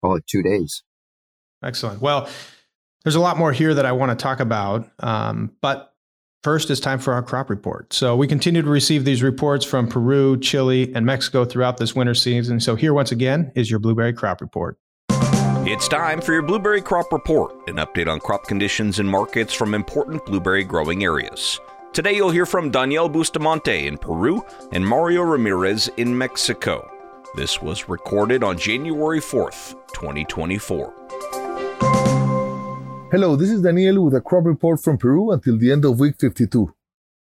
call 0.00 0.16
it 0.16 0.26
two 0.26 0.42
days. 0.42 0.82
Excellent. 1.62 2.00
Well, 2.00 2.28
there's 3.04 3.16
a 3.16 3.20
lot 3.20 3.36
more 3.36 3.52
here 3.52 3.74
that 3.74 3.86
I 3.86 3.92
want 3.92 4.16
to 4.16 4.22
talk 4.22 4.40
about, 4.40 4.88
um, 5.00 5.52
but 5.60 5.89
First, 6.42 6.70
it's 6.70 6.80
time 6.80 6.98
for 6.98 7.12
our 7.12 7.22
crop 7.22 7.50
report. 7.50 7.92
So, 7.92 8.16
we 8.16 8.26
continue 8.26 8.62
to 8.62 8.70
receive 8.70 9.04
these 9.04 9.22
reports 9.22 9.62
from 9.62 9.86
Peru, 9.86 10.40
Chile, 10.40 10.90
and 10.94 11.04
Mexico 11.04 11.44
throughout 11.44 11.76
this 11.76 11.94
winter 11.94 12.14
season. 12.14 12.60
So, 12.60 12.76
here 12.76 12.94
once 12.94 13.12
again 13.12 13.52
is 13.54 13.70
your 13.70 13.78
blueberry 13.78 14.14
crop 14.14 14.40
report. 14.40 14.78
It's 15.10 15.86
time 15.86 16.22
for 16.22 16.32
your 16.32 16.40
blueberry 16.40 16.80
crop 16.80 17.12
report, 17.12 17.68
an 17.68 17.76
update 17.76 18.08
on 18.08 18.20
crop 18.20 18.46
conditions 18.46 19.00
and 19.00 19.08
markets 19.08 19.52
from 19.52 19.74
important 19.74 20.24
blueberry 20.24 20.64
growing 20.64 21.04
areas. 21.04 21.60
Today, 21.92 22.16
you'll 22.16 22.30
hear 22.30 22.46
from 22.46 22.70
Daniel 22.70 23.10
Bustamante 23.10 23.86
in 23.86 23.98
Peru 23.98 24.42
and 24.72 24.86
Mario 24.86 25.20
Ramirez 25.20 25.90
in 25.98 26.16
Mexico. 26.16 26.90
This 27.34 27.60
was 27.60 27.90
recorded 27.90 28.42
on 28.42 28.56
January 28.56 29.20
4th, 29.20 29.74
2024. 29.92 30.99
Hello, 33.12 33.34
this 33.34 33.50
is 33.50 33.60
Daniel 33.60 34.04
with 34.04 34.14
a 34.14 34.20
crop 34.20 34.44
report 34.44 34.80
from 34.80 34.96
Peru 34.96 35.32
until 35.32 35.58
the 35.58 35.72
end 35.72 35.84
of 35.84 35.98
week 35.98 36.14
52 36.20 36.72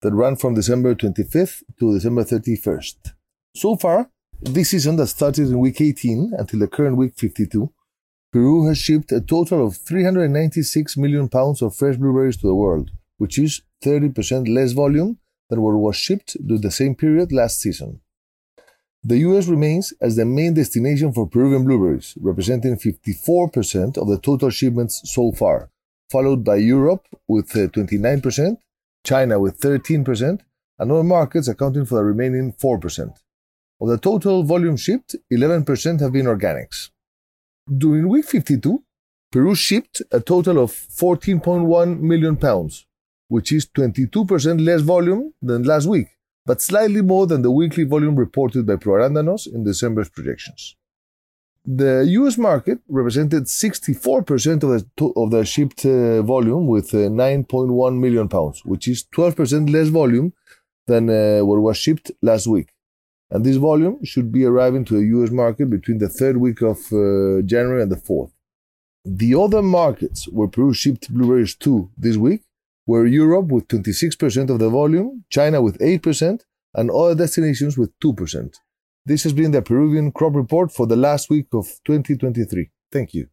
that 0.04 0.14
ran 0.14 0.36
from 0.36 0.54
December 0.54 0.94
25th 0.94 1.64
to 1.80 1.96
December 1.96 2.24
31st. 2.24 3.14
So 3.56 3.76
far, 3.76 4.12
this 4.40 4.70
season 4.70 4.98
that 4.98 5.08
started 5.08 5.48
in 5.48 5.58
week 5.58 5.82
18 5.82 6.34
until 6.38 6.60
the 6.60 6.68
current 6.68 6.96
week 6.96 7.14
52, 7.18 7.74
Peru 8.32 8.68
has 8.68 8.78
shipped 8.78 9.12
a 9.12 9.20
total 9.20 9.66
of 9.66 9.78
396 9.78 10.96
million 10.96 11.28
pounds 11.28 11.64
of 11.64 11.76
fresh 11.76 11.96
blueberries 11.96 12.38
to 12.38 12.46
the 12.46 12.54
world, 12.54 12.92
which 13.18 13.40
is 13.40 13.64
30% 13.84 14.48
less 14.48 14.74
volume 14.74 15.18
than 15.50 15.60
what 15.60 15.74
was 15.74 15.96
shipped 15.96 16.38
during 16.46 16.62
the 16.62 16.70
same 16.70 16.94
period 16.94 17.32
last 17.32 17.60
season. 17.60 18.00
The 19.04 19.18
US 19.30 19.48
remains 19.48 19.92
as 20.00 20.18
the 20.18 20.26
main 20.26 20.54
destination 20.54 21.14
for 21.14 21.26
Peruvian 21.28 21.66
blueberries, 21.66 22.14
representing 22.22 22.76
54% 22.78 23.98
of 23.98 24.08
the 24.08 24.20
total 24.20 24.52
shipments 24.52 25.02
so 25.06 25.32
far, 25.32 25.72
followed 26.10 26.44
by 26.44 26.56
Europe 26.56 27.06
with 27.28 27.56
uh, 27.56 27.68
29%, 27.68 28.58
China 29.06 29.40
with 29.40 29.60
13%, 29.60 30.40
and 30.80 30.92
other 30.92 31.04
markets 31.04 31.48
accounting 31.48 31.86
for 31.86 31.96
the 31.96 32.04
remaining 32.04 32.54
4%. 32.54 33.14
Of 33.82 33.88
the 33.88 33.98
total 33.98 34.44
volume 34.44 34.78
shipped, 34.78 35.16
11% 35.32 36.02
have 36.02 36.12
been 36.12 36.26
organics. 36.26 36.90
During 37.78 38.10
week 38.10 38.26
52, 38.26 38.84
Peru 39.32 39.54
shipped 39.56 40.02
a 40.12 40.20
total 40.20 40.58
of 40.58 40.72
14.1 40.72 42.00
million 42.00 42.36
pounds, 42.36 42.88
which 43.28 43.52
is 43.52 43.68
22% 43.68 44.66
less 44.66 44.82
volume 44.82 45.34
than 45.42 45.64
last 45.64 45.86
week, 45.86 46.08
but 46.46 46.62
slightly 46.62 47.02
more 47.02 47.28
than 47.28 47.44
the 47.44 47.52
weekly 47.52 47.84
volume 47.84 48.16
reported 48.16 48.66
by 48.66 48.76
Proarándanos 48.76 49.46
in 49.46 49.64
December's 49.64 50.10
projections. 50.10 50.76
The 51.72 52.04
US 52.20 52.36
market 52.40 52.80
represented 52.90 53.44
64% 53.44 54.64
of 54.64 54.70
the, 54.72 55.14
of 55.16 55.30
the 55.30 55.46
shipped 55.46 55.86
uh, 55.86 56.24
volume 56.24 56.66
with 56.66 56.96
uh, 56.96 57.10
9.1 57.10 58.00
million 58.00 58.28
pounds, 58.28 58.66
which 58.66 58.88
is 58.88 59.06
12% 59.16 59.70
less 59.72 59.90
volume 59.90 60.34
than 60.88 61.12
uh, 61.12 61.46
what 61.46 61.60
was 61.60 61.78
shipped 61.78 62.10
last 62.24 62.48
week. 62.48 62.70
And 63.30 63.46
this 63.46 63.58
volume 63.58 64.04
should 64.04 64.32
be 64.32 64.46
arriving 64.46 64.84
to 64.86 64.96
the 64.96 65.06
US 65.18 65.30
market 65.30 65.70
between 65.70 66.00
the 66.00 66.10
third 66.10 66.38
week 66.38 66.64
of 66.64 66.80
uh, 66.92 67.44
January 67.44 67.84
and 67.84 67.92
the 67.92 68.02
fourth. 68.04 68.32
The 69.06 69.36
other 69.36 69.62
markets 69.62 70.28
where 70.28 70.48
Peru 70.48 70.74
shipped 70.74 71.14
blueberries 71.14 71.54
to 71.58 71.92
this 71.96 72.18
week 72.18 72.42
were 72.88 73.06
Europe 73.06 73.50
with 73.50 73.68
26% 73.68 74.50
of 74.50 74.58
the 74.58 74.72
volume, 74.72 75.24
China 75.30 75.62
with 75.62 75.78
8%, 75.78 76.42
and 76.74 76.90
other 76.90 77.14
destinations 77.14 77.78
with 77.78 77.92
2%. 78.00 78.56
This 79.06 79.24
has 79.24 79.34
been 79.34 79.52
the 79.52 79.62
Peruvian 79.62 80.12
crop 80.12 80.36
report 80.36 80.72
for 80.72 80.86
the 80.86 80.96
last 80.96 81.30
week 81.30 81.48
of 81.54 81.66
2023. 81.86 82.70
Thank 82.92 83.14
you. 83.14 83.28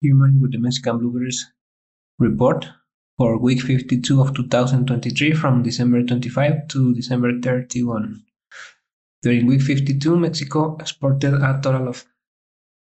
Human 0.00 0.40
with 0.40 0.52
the 0.52 0.58
Mexican 0.58 0.98
blueberries 0.98 1.52
report 2.18 2.66
for 3.18 3.38
week 3.38 3.60
52 3.60 4.20
of 4.20 4.34
2023 4.34 5.32
from 5.32 5.62
December 5.62 6.02
25 6.02 6.68
to 6.68 6.94
December 6.94 7.38
31. 7.40 8.22
During 9.22 9.46
week 9.46 9.60
52, 9.60 10.16
Mexico 10.16 10.76
exported 10.80 11.34
a 11.34 11.60
total 11.62 11.88
of 11.88 12.06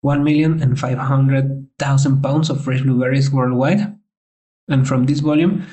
1,500,000 0.04 2.22
pounds 2.22 2.50
of 2.50 2.64
fresh 2.64 2.82
blueberries 2.82 3.30
worldwide, 3.30 3.96
and 4.68 4.86
from 4.86 5.06
this 5.06 5.20
volume, 5.20 5.64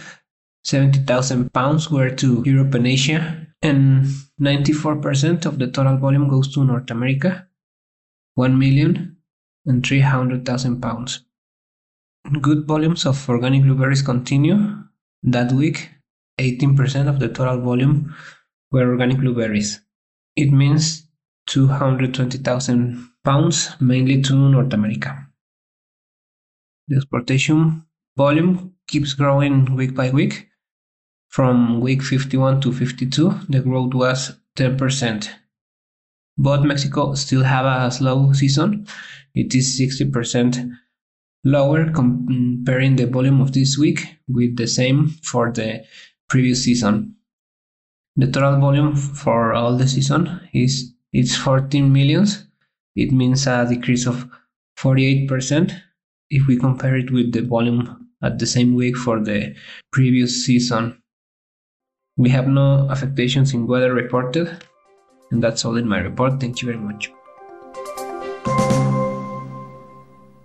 70,000 0.64 1.52
pounds 1.52 1.90
were 1.90 2.12
to 2.12 2.44
Europe 2.46 2.76
and 2.76 2.86
Asia, 2.86 3.48
and 3.64 4.06
94% 4.42 5.46
of 5.46 5.60
the 5.60 5.68
total 5.68 5.98
volume 5.98 6.28
goes 6.28 6.52
to 6.54 6.66
North 6.66 6.90
America, 6.90 7.48
1,300,000 8.40 10.82
pounds. 10.82 11.26
Good 12.42 12.66
volumes 12.66 13.06
of 13.06 13.30
organic 13.30 13.62
blueberries 13.64 14.02
continue. 14.02 14.58
That 15.24 15.52
week, 15.52 15.92
18% 16.40 17.08
of 17.08 17.20
the 17.20 17.30
total 17.30 17.62
volume 17.62 18.16
were 18.72 18.90
organic 18.90 19.20
blueberries. 19.20 19.80
It 20.36 20.52
means 20.52 21.06
220,000 21.48 23.10
pounds, 23.24 23.76
mainly 23.80 24.24
to 24.24 24.34
North 24.34 24.74
America. 24.74 25.28
The 26.88 26.96
exportation 26.98 27.86
volume 28.18 28.74
keeps 28.88 29.14
growing 29.14 29.76
week 29.76 29.94
by 29.94 30.10
week. 30.10 30.48
From 31.32 31.80
week 31.80 32.04
51 32.04 32.60
to 32.60 32.74
52, 32.74 33.48
the 33.48 33.62
growth 33.62 33.94
was 33.94 34.38
10%. 34.58 35.30
But 36.38 36.64
Mexico 36.64 37.14
still 37.14 37.44
have 37.44 37.66
a 37.66 37.90
slow 37.90 38.34
season. 38.34 38.86
It 39.34 39.56
is 39.56 39.80
60% 39.80 40.76
lower 41.46 41.90
comparing 41.92 42.98
the 42.98 43.08
volume 43.08 43.40
of 43.40 43.54
this 43.54 43.78
week 43.78 44.18
with 44.28 44.58
the 44.58 44.68
same 44.68 45.08
for 45.24 45.54
the 45.54 45.86
previous 46.28 46.66
season. 46.66 47.16
The 48.18 48.30
total 48.30 48.60
volume 48.60 48.98
for 48.98 49.54
all 49.54 49.78
the 49.78 49.88
season 49.88 50.50
is 50.54 50.94
it's 51.14 51.38
14 51.38 51.94
millions. 51.94 52.46
It 52.98 53.14
means 53.14 53.48
a 53.48 53.66
decrease 53.70 54.06
of 54.06 54.30
48% 54.78 55.72
if 56.30 56.46
we 56.48 56.58
compare 56.58 56.98
it 56.98 57.10
with 57.10 57.32
the 57.32 57.42
volume 57.42 58.10
at 58.22 58.38
the 58.38 58.46
same 58.46 58.76
week 58.76 58.98
for 58.98 59.24
the 59.24 59.56
previous 59.94 60.46
season. 60.46 61.01
We 62.18 62.30
have 62.30 62.48
no 62.48 62.90
affectations 62.90 63.54
in 63.54 63.68
weather 63.68 63.94
reported, 63.94 64.64
and 65.32 65.42
that's 65.42 65.64
all 65.64 65.78
in 65.78 65.88
my 65.88 66.00
report. 66.00 66.40
Thank 66.40 66.62
you 66.62 66.68
very 66.68 66.78
much. 66.78 67.12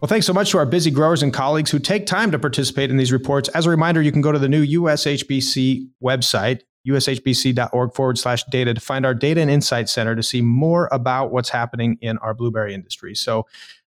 Well, 0.00 0.08
thanks 0.08 0.26
so 0.26 0.32
much 0.32 0.50
to 0.50 0.58
our 0.58 0.66
busy 0.66 0.90
growers 0.90 1.23
and 1.23 1.32
colleagues 1.32 1.70
who 1.70 1.78
take 1.78 2.06
time 2.06 2.30
to 2.30 2.38
participate 2.38 2.90
in 2.90 2.96
these 2.96 3.11
reports. 3.11 3.49
As 3.49 3.66
a 3.66 3.70
reminder, 3.70 4.00
you 4.00 4.12
can 4.12 4.20
go 4.20 4.30
to 4.30 4.38
the 4.38 4.49
new 4.49 4.64
USHBC 4.82 5.88
website, 6.02 6.61
ushbc.org 6.87 7.94
forward 7.94 8.18
slash 8.18 8.44
data 8.44 8.73
to 8.75 8.80
find 8.80 9.04
our 9.04 9.14
data 9.14 9.40
and 9.40 9.50
insight 9.50 9.88
center 9.88 10.14
to 10.14 10.23
see 10.23 10.42
more 10.42 10.88
about 10.92 11.32
what's 11.32 11.49
happening 11.49 11.99
in 12.00 12.18
our 12.18 12.35
blueberry 12.35 12.75
industry. 12.75 13.14
So 13.14 13.46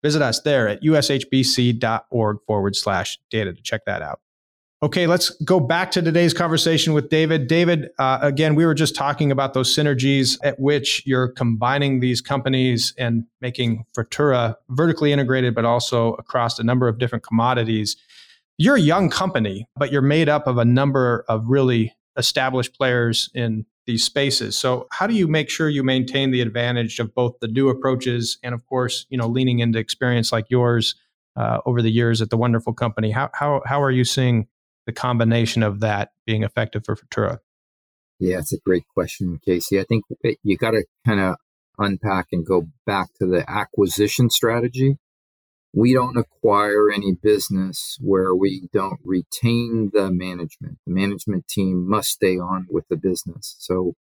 visit 0.02 0.20
us 0.20 0.40
there 0.40 0.68
at 0.68 0.82
ushbc.org 0.82 2.38
forward 2.46 2.76
slash 2.76 3.18
data 3.30 3.54
to 3.54 3.62
check 3.62 3.86
that 3.86 4.02
out. 4.02 4.20
Okay, 4.82 5.06
let's 5.06 5.30
go 5.44 5.60
back 5.60 5.92
to 5.92 6.02
today's 6.02 6.34
conversation 6.34 6.92
with 6.92 7.08
David. 7.08 7.46
David, 7.46 7.90
uh, 8.00 8.18
again, 8.20 8.56
we 8.56 8.66
were 8.66 8.74
just 8.74 8.96
talking 8.96 9.30
about 9.30 9.54
those 9.54 9.72
synergies 9.72 10.36
at 10.42 10.58
which 10.58 11.06
you're 11.06 11.28
combining 11.28 12.00
these 12.00 12.20
companies 12.20 12.92
and 12.98 13.24
making 13.40 13.84
Frutura 13.96 14.56
vertically 14.70 15.12
integrated, 15.12 15.54
but 15.54 15.64
also 15.64 16.14
across 16.14 16.58
a 16.58 16.64
number 16.64 16.88
of 16.88 16.98
different 16.98 17.22
commodities. 17.22 17.96
You're 18.58 18.74
a 18.74 18.80
young 18.80 19.08
company, 19.08 19.68
but 19.76 19.92
you're 19.92 20.02
made 20.02 20.28
up 20.28 20.48
of 20.48 20.58
a 20.58 20.64
number 20.64 21.24
of 21.28 21.46
really 21.46 21.94
established 22.16 22.76
players 22.76 23.30
in 23.34 23.64
these 23.86 24.02
spaces. 24.02 24.56
So 24.56 24.88
how 24.90 25.06
do 25.06 25.14
you 25.14 25.28
make 25.28 25.48
sure 25.48 25.68
you 25.68 25.84
maintain 25.84 26.32
the 26.32 26.40
advantage 26.40 26.98
of 26.98 27.14
both 27.14 27.38
the 27.38 27.46
new 27.46 27.68
approaches 27.68 28.36
and 28.42 28.52
of 28.52 28.66
course, 28.66 29.06
you 29.10 29.16
know, 29.16 29.28
leaning 29.28 29.60
into 29.60 29.78
experience 29.78 30.32
like 30.32 30.50
yours 30.50 30.96
uh, 31.36 31.58
over 31.66 31.82
the 31.82 31.90
years 31.90 32.20
at 32.20 32.30
the 32.30 32.36
wonderful 32.36 32.72
company? 32.72 33.12
How, 33.12 33.30
how, 33.32 33.62
how 33.64 33.80
are 33.80 33.92
you 33.92 34.04
seeing 34.04 34.48
the 34.86 34.92
combination 34.92 35.62
of 35.62 35.80
that 35.80 36.10
being 36.26 36.42
effective 36.42 36.84
for 36.84 36.96
Frutura? 36.96 37.38
Yeah, 38.18 38.38
it's 38.38 38.52
a 38.52 38.58
great 38.64 38.84
question, 38.94 39.40
Kasey. 39.46 39.80
I 39.80 39.84
think 39.84 40.04
you 40.42 40.56
got 40.56 40.72
to 40.72 40.84
kind 41.06 41.20
of 41.20 41.36
unpack 41.78 42.28
and 42.32 42.46
go 42.46 42.68
back 42.86 43.08
to 43.18 43.26
the 43.26 43.44
acquisition 43.50 44.30
strategy 44.30 44.98
we 45.74 45.94
don't 45.94 46.18
acquire 46.18 46.90
any 46.92 47.12
business 47.12 47.98
where 48.00 48.34
we 48.34 48.68
don't 48.72 49.00
retain 49.04 49.90
the 49.92 50.10
management. 50.10 50.78
The 50.86 50.92
management 50.92 51.48
team 51.48 51.88
must 51.88 52.10
stay 52.10 52.38
on 52.38 52.66
with 52.68 52.86
the 52.88 52.96
business. 52.96 53.56
So 53.58 53.94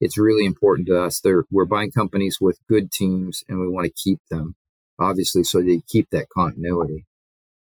it's 0.00 0.16
really 0.16 0.46
important 0.46 0.88
to 0.88 1.02
us. 1.02 1.20
They're, 1.20 1.44
we're 1.50 1.66
buying 1.66 1.90
companies 1.90 2.38
with 2.40 2.58
good 2.68 2.90
teams 2.90 3.44
and 3.48 3.60
we 3.60 3.68
want 3.68 3.86
to 3.86 3.92
keep 3.92 4.20
them, 4.30 4.54
obviously, 4.98 5.44
so 5.44 5.60
they 5.60 5.82
keep 5.86 6.08
that 6.10 6.28
continuity. 6.30 7.04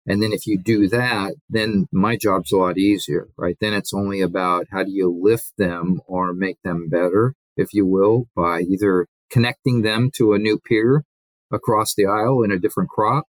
And 0.07 0.23
then 0.23 0.33
if 0.33 0.47
you 0.47 0.59
do 0.59 0.89
that, 0.89 1.35
then 1.49 1.87
my 1.93 2.17
job's 2.17 2.53
a 2.53 2.57
lot 2.57 2.77
easier, 2.77 3.29
right? 3.37 3.57
Then 3.61 3.73
it's 3.73 3.95
only 3.95 4.21
about 4.21 4.67
how 4.73 4.83
do 4.83 4.91
you 4.91 5.09
lift 5.09 5.53
them 5.57 6.01
or 6.07 6.33
make 6.33 6.59
them 6.65 6.89
better, 6.89 7.35
if 7.57 7.73
you 7.73 7.87
will, 7.87 8.27
by 8.35 8.61
either 8.61 9.07
connecting 9.31 9.83
them 9.83 10.11
to 10.17 10.33
a 10.33 10.39
new 10.39 10.59
peer 10.59 11.05
across 11.53 11.95
the 11.95 12.07
aisle 12.07 12.43
in 12.43 12.51
a 12.51 12.59
different 12.59 12.91
crop 12.91 13.27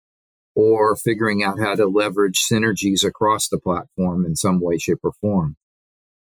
or 0.55 0.95
figuring 0.95 1.43
out 1.43 1.59
how 1.59 1.75
to 1.75 1.85
leverage 1.85 2.39
synergies 2.49 3.03
across 3.03 3.47
the 3.47 3.59
platform 3.59 4.25
in 4.25 4.35
some 4.35 4.59
way, 4.61 4.77
shape, 4.77 4.99
or 5.03 5.13
form. 5.21 5.55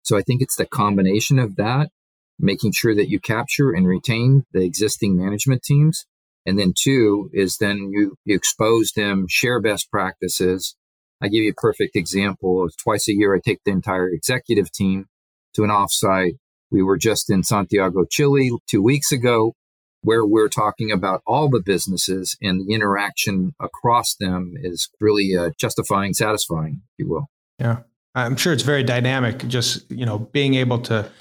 So 0.04 0.18
I 0.18 0.22
think 0.22 0.42
it's 0.42 0.56
the 0.56 0.66
combination 0.66 1.40
of 1.40 1.58
that, 1.58 1.90
making 2.40 2.72
sure 2.72 2.96
that 2.96 3.10
you 3.10 3.20
capture 3.20 3.72
and 3.72 3.88
retain 3.88 4.46
the 4.54 4.64
existing 4.64 5.18
management 5.18 5.64
teams. 5.64 6.06
And 6.48 6.58
then 6.58 6.74
two 6.76 7.30
is 7.34 7.58
then 7.58 7.90
you, 7.92 8.16
you 8.26 8.36
expose 8.36 8.94
them, 8.96 9.28
share 9.30 9.62
best 9.62 9.92
practices. 9.92 10.76
I 11.22 11.28
give 11.28 11.44
you 11.44 11.52
a 11.52 11.62
perfect 11.62 11.96
example. 11.96 12.68
Twice 12.82 13.10
a 13.10 13.14
year, 13.14 13.36
I 13.36 13.40
take 13.44 13.60
the 13.66 13.72
entire 13.72 14.10
executive 14.10 14.72
team 14.72 15.08
to 15.56 15.64
an 15.64 15.70
offsite. 15.70 16.38
We 16.72 16.82
were 16.82 16.98
just 16.98 17.30
in 17.30 17.44
Santiago, 17.44 18.06
Chile 18.10 18.52
two 18.68 18.82
weeks 18.82 19.12
ago 19.12 19.54
where 20.02 20.26
we're 20.26 20.48
talking 20.48 20.90
about 20.90 21.22
all 21.28 21.50
the 21.50 21.62
businesses 21.64 22.38
and 22.42 22.62
the 22.62 22.74
interaction 22.74 23.54
across 23.60 24.16
them 24.16 24.54
is 24.56 24.90
really 25.02 25.36
uh, 25.36 25.50
justifying, 25.60 26.14
satisfying, 26.14 26.82
if 26.94 27.06
you 27.06 27.10
will. 27.10 27.28
Yeah, 27.60 27.80
I'm 28.16 28.38
sure 28.38 28.54
it's 28.54 28.64
very 28.64 28.84
dynamic. 28.84 29.46
Just 29.48 29.90
you 29.92 30.06
know, 30.06 30.20
being 30.20 30.54
able 30.54 30.80
to 30.84 31.12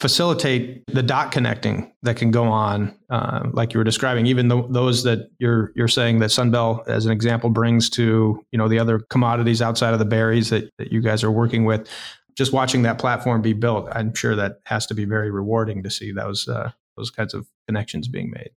facilitate 0.00 0.82
the 0.86 1.02
dot 1.02 1.30
connecting 1.30 1.92
that 2.02 2.16
can 2.16 2.30
go 2.30 2.44
on, 2.44 2.96
uh, 3.10 3.48
like 3.52 3.74
you 3.74 3.78
were 3.78 3.84
describing, 3.84 4.26
even 4.26 4.48
those 4.48 5.04
that 5.04 5.30
you're 5.38 5.72
you're 5.76 5.88
saying 5.88 6.18
that 6.20 6.30
Sun 6.30 6.50
Belle, 6.50 6.82
as 6.86 7.06
an 7.06 7.12
example, 7.12 7.50
brings 7.50 7.90
to 7.90 8.44
you 8.50 8.58
know 8.58 8.68
the 8.68 8.78
other 8.78 9.00
commodities 9.10 9.60
outside 9.60 9.92
of 9.92 9.98
the 9.98 10.04
berries 10.04 10.50
that, 10.50 10.70
that 10.78 10.90
you 10.90 11.00
guys 11.00 11.22
are 11.22 11.30
working 11.30 11.64
with. 11.64 11.88
Just 12.36 12.52
watching 12.52 12.82
that 12.82 12.98
platform 12.98 13.42
be 13.42 13.52
built, 13.52 13.88
I'm 13.92 14.14
sure 14.14 14.34
that 14.36 14.60
has 14.64 14.86
to 14.86 14.94
be 14.94 15.04
very 15.04 15.30
rewarding 15.30 15.82
to 15.82 15.90
see 15.90 16.12
those 16.12 16.48
uh, 16.48 16.72
those 16.96 17.10
kinds 17.10 17.34
of 17.34 17.46
connections 17.68 18.08
being 18.08 18.30
made. 18.30 18.50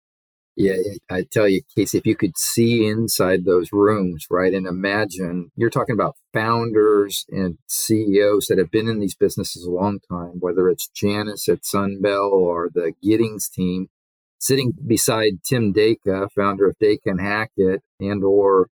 Yeah, 0.56 0.74
I 1.10 1.24
tell 1.30 1.48
you, 1.48 1.62
Kasey, 1.76 1.94
if 1.96 2.06
you 2.06 2.16
could 2.16 2.36
see 2.36 2.86
inside 2.86 3.44
those 3.44 3.72
rooms, 3.72 4.26
right, 4.30 4.52
and 4.52 4.66
imagine 4.66 5.50
you're 5.56 5.70
talking 5.70 5.94
about 5.94 6.16
founders 6.34 7.24
and 7.30 7.56
CEOs 7.68 8.46
that 8.48 8.58
have 8.58 8.70
been 8.70 8.88
in 8.88 9.00
these 9.00 9.14
businesses 9.14 9.64
a 9.64 9.70
long 9.70 10.00
time, 10.10 10.34
whether 10.40 10.68
it's 10.68 10.88
Janice 10.88 11.48
at 11.48 11.64
Sun 11.64 12.00
Belle 12.02 12.30
or 12.32 12.68
the 12.72 12.92
Giddings 13.02 13.48
team, 13.48 13.88
sitting 14.38 14.72
beside 14.86 15.42
Tim 15.48 15.72
Dayka, 15.72 16.28
founder 16.36 16.66
of 16.68 16.76
Dayka 16.82 17.06
and 17.06 17.20
Hackett, 17.20 17.82
and 17.98 18.22
or 18.22 18.68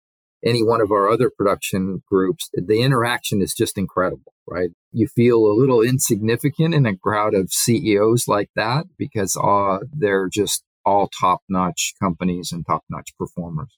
any 0.43 0.63
one 0.63 0.81
of 0.81 0.91
our 0.91 1.09
other 1.09 1.29
production 1.29 2.03
groups, 2.09 2.49
the 2.53 2.81
interaction 2.81 3.41
is 3.41 3.53
just 3.53 3.77
incredible, 3.77 4.33
right? 4.47 4.69
You 4.91 5.07
feel 5.07 5.37
a 5.45 5.57
little 5.57 5.81
insignificant 5.81 6.73
in 6.73 6.85
a 6.85 6.97
crowd 6.97 7.33
of 7.33 7.51
CEOs 7.51 8.27
like 8.27 8.49
that 8.55 8.85
because 8.97 9.37
uh, 9.41 9.79
they're 9.91 10.29
just 10.29 10.63
all 10.85 11.09
top 11.19 11.41
notch 11.49 11.93
companies 12.01 12.51
and 12.51 12.65
top 12.65 12.83
notch 12.89 13.15
performers. 13.17 13.77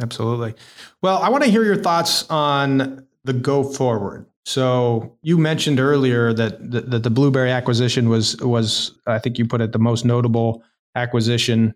Absolutely. 0.00 0.54
Well, 1.02 1.18
I 1.18 1.28
want 1.30 1.44
to 1.44 1.50
hear 1.50 1.64
your 1.64 1.76
thoughts 1.76 2.28
on 2.28 3.06
the 3.24 3.32
go 3.32 3.64
forward. 3.64 4.26
So 4.44 5.16
you 5.22 5.38
mentioned 5.38 5.80
earlier 5.80 6.32
that 6.32 6.70
the, 6.70 6.82
that 6.82 7.02
the 7.02 7.10
Blueberry 7.10 7.50
acquisition 7.50 8.08
was 8.08 8.36
was 8.36 8.92
I 9.06 9.18
think 9.18 9.38
you 9.38 9.46
put 9.46 9.60
it 9.60 9.72
the 9.72 9.78
most 9.78 10.04
notable 10.04 10.62
acquisition, 10.94 11.74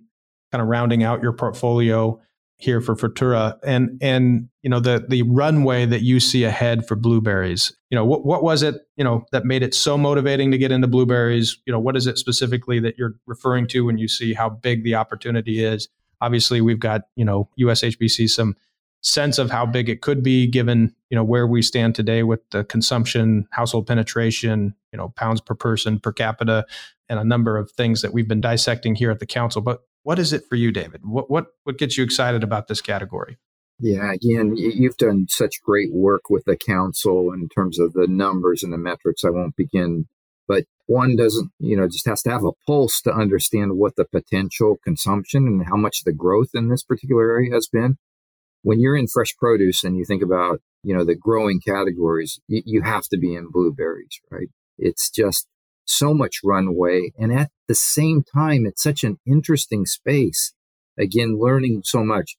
kind 0.52 0.62
of 0.62 0.68
rounding 0.68 1.02
out 1.02 1.22
your 1.22 1.32
portfolio 1.32 2.20
here 2.60 2.80
for 2.80 2.94
Frutura 2.94 3.58
and 3.64 3.98
and 4.02 4.48
you 4.62 4.68
know 4.70 4.80
the 4.80 5.04
the 5.08 5.22
runway 5.22 5.86
that 5.86 6.02
you 6.02 6.20
see 6.20 6.44
ahead 6.44 6.86
for 6.86 6.94
blueberries. 6.94 7.74
You 7.90 7.96
know 7.96 8.04
what 8.04 8.24
what 8.24 8.42
was 8.42 8.62
it 8.62 8.74
you 8.96 9.04
know 9.04 9.24
that 9.32 9.44
made 9.44 9.62
it 9.62 9.74
so 9.74 9.96
motivating 9.96 10.50
to 10.50 10.58
get 10.58 10.70
into 10.70 10.86
blueberries? 10.86 11.58
You 11.66 11.72
know 11.72 11.80
what 11.80 11.96
is 11.96 12.06
it 12.06 12.18
specifically 12.18 12.78
that 12.80 12.98
you're 12.98 13.14
referring 13.26 13.66
to 13.68 13.84
when 13.84 13.98
you 13.98 14.08
see 14.08 14.34
how 14.34 14.50
big 14.50 14.84
the 14.84 14.94
opportunity 14.94 15.64
is? 15.64 15.88
Obviously, 16.20 16.60
we've 16.60 16.78
got 16.78 17.02
you 17.16 17.24
know 17.24 17.48
USHBC 17.58 18.28
some 18.28 18.54
sense 19.02 19.38
of 19.38 19.50
how 19.50 19.64
big 19.64 19.88
it 19.88 20.02
could 20.02 20.22
be 20.22 20.46
given 20.46 20.94
you 21.08 21.16
know 21.16 21.24
where 21.24 21.46
we 21.46 21.62
stand 21.62 21.94
today 21.94 22.22
with 22.22 22.40
the 22.50 22.62
consumption, 22.64 23.48
household 23.52 23.86
penetration, 23.86 24.74
you 24.92 24.98
know 24.98 25.08
pounds 25.16 25.40
per 25.40 25.54
person 25.54 25.98
per 25.98 26.12
capita, 26.12 26.66
and 27.08 27.18
a 27.18 27.24
number 27.24 27.56
of 27.56 27.70
things 27.70 28.02
that 28.02 28.12
we've 28.12 28.28
been 28.28 28.42
dissecting 28.42 28.94
here 28.94 29.10
at 29.10 29.18
the 29.18 29.26
council. 29.26 29.62
But 29.62 29.80
what 30.02 30.18
is 30.18 30.32
it 30.32 30.44
for 30.48 30.56
you, 30.56 30.72
David? 30.72 31.02
What 31.04 31.30
what 31.30 31.46
what 31.64 31.78
gets 31.78 31.96
you 31.98 32.04
excited 32.04 32.42
about 32.42 32.68
this 32.68 32.80
category? 32.80 33.38
Yeah, 33.82 34.12
again, 34.12 34.56
you've 34.56 34.98
done 34.98 35.26
such 35.30 35.62
great 35.64 35.90
work 35.90 36.28
with 36.28 36.44
the 36.44 36.56
council 36.56 37.32
in 37.32 37.48
terms 37.48 37.78
of 37.78 37.94
the 37.94 38.06
numbers 38.06 38.62
and 38.62 38.72
the 38.72 38.78
metrics. 38.78 39.24
I 39.24 39.30
won't 39.30 39.56
begin, 39.56 40.06
but 40.46 40.64
one 40.84 41.16
doesn't, 41.16 41.50
you 41.58 41.78
know, 41.78 41.86
just 41.86 42.06
has 42.06 42.20
to 42.22 42.30
have 42.30 42.44
a 42.44 42.52
pulse 42.66 43.00
to 43.02 43.12
understand 43.12 43.78
what 43.78 43.96
the 43.96 44.04
potential 44.04 44.76
consumption 44.84 45.46
and 45.46 45.64
how 45.66 45.76
much 45.76 46.04
the 46.04 46.12
growth 46.12 46.50
in 46.52 46.68
this 46.68 46.82
particular 46.82 47.30
area 47.30 47.54
has 47.54 47.68
been. 47.68 47.96
When 48.62 48.80
you're 48.80 48.96
in 48.96 49.06
fresh 49.06 49.34
produce 49.38 49.82
and 49.82 49.96
you 49.96 50.04
think 50.04 50.22
about, 50.22 50.60
you 50.82 50.94
know, 50.94 51.04
the 51.04 51.14
growing 51.14 51.60
categories, 51.66 52.38
you, 52.48 52.60
you 52.66 52.82
have 52.82 53.04
to 53.04 53.16
be 53.16 53.34
in 53.34 53.48
blueberries, 53.50 54.20
right? 54.30 54.48
It's 54.76 55.08
just 55.08 55.46
so 55.90 56.14
much 56.14 56.40
runway. 56.44 57.12
And 57.18 57.32
at 57.32 57.50
the 57.68 57.74
same 57.74 58.22
time, 58.22 58.66
it's 58.66 58.82
such 58.82 59.04
an 59.04 59.18
interesting 59.26 59.86
space. 59.86 60.52
Again, 60.98 61.38
learning 61.38 61.82
so 61.84 62.04
much. 62.04 62.36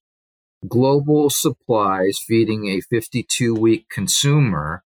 Global 0.68 1.30
supplies 1.30 2.20
feeding 2.26 2.68
a 2.68 2.82
52 2.82 3.56
week 3.56 3.88
consumer 3.90 4.84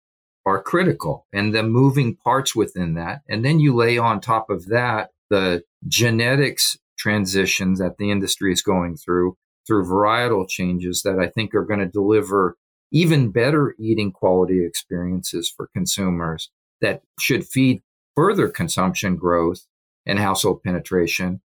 are 0.45 0.61
critical 0.61 1.27
and 1.31 1.53
the 1.53 1.63
moving 1.63 2.15
parts 2.15 2.55
within 2.55 2.95
that. 2.95 3.21
And 3.29 3.45
then 3.45 3.59
you 3.59 3.75
lay 3.75 3.97
on 3.97 4.19
top 4.19 4.49
of 4.49 4.65
that 4.67 5.11
the 5.29 5.63
genetics 5.87 6.77
transitions 6.97 7.79
that 7.79 7.97
the 7.97 8.11
industry 8.11 8.51
is 8.51 8.61
going 8.61 8.97
through, 8.97 9.37
through 9.65 9.85
varietal 9.85 10.47
changes 10.47 11.01
that 11.03 11.17
I 11.19 11.29
think 11.29 11.55
are 11.55 11.65
going 11.65 11.79
to 11.79 11.85
deliver 11.85 12.57
even 12.91 13.31
better 13.31 13.73
eating 13.79 14.11
quality 14.11 14.65
experiences 14.65 15.49
for 15.49 15.69
consumers 15.73 16.51
that 16.81 17.01
should 17.19 17.45
feed 17.45 17.81
further 18.15 18.47
consumption 18.47 19.15
growth 19.15 19.65
and 20.05 20.19
household 20.19 20.63
penetration. 20.63 21.41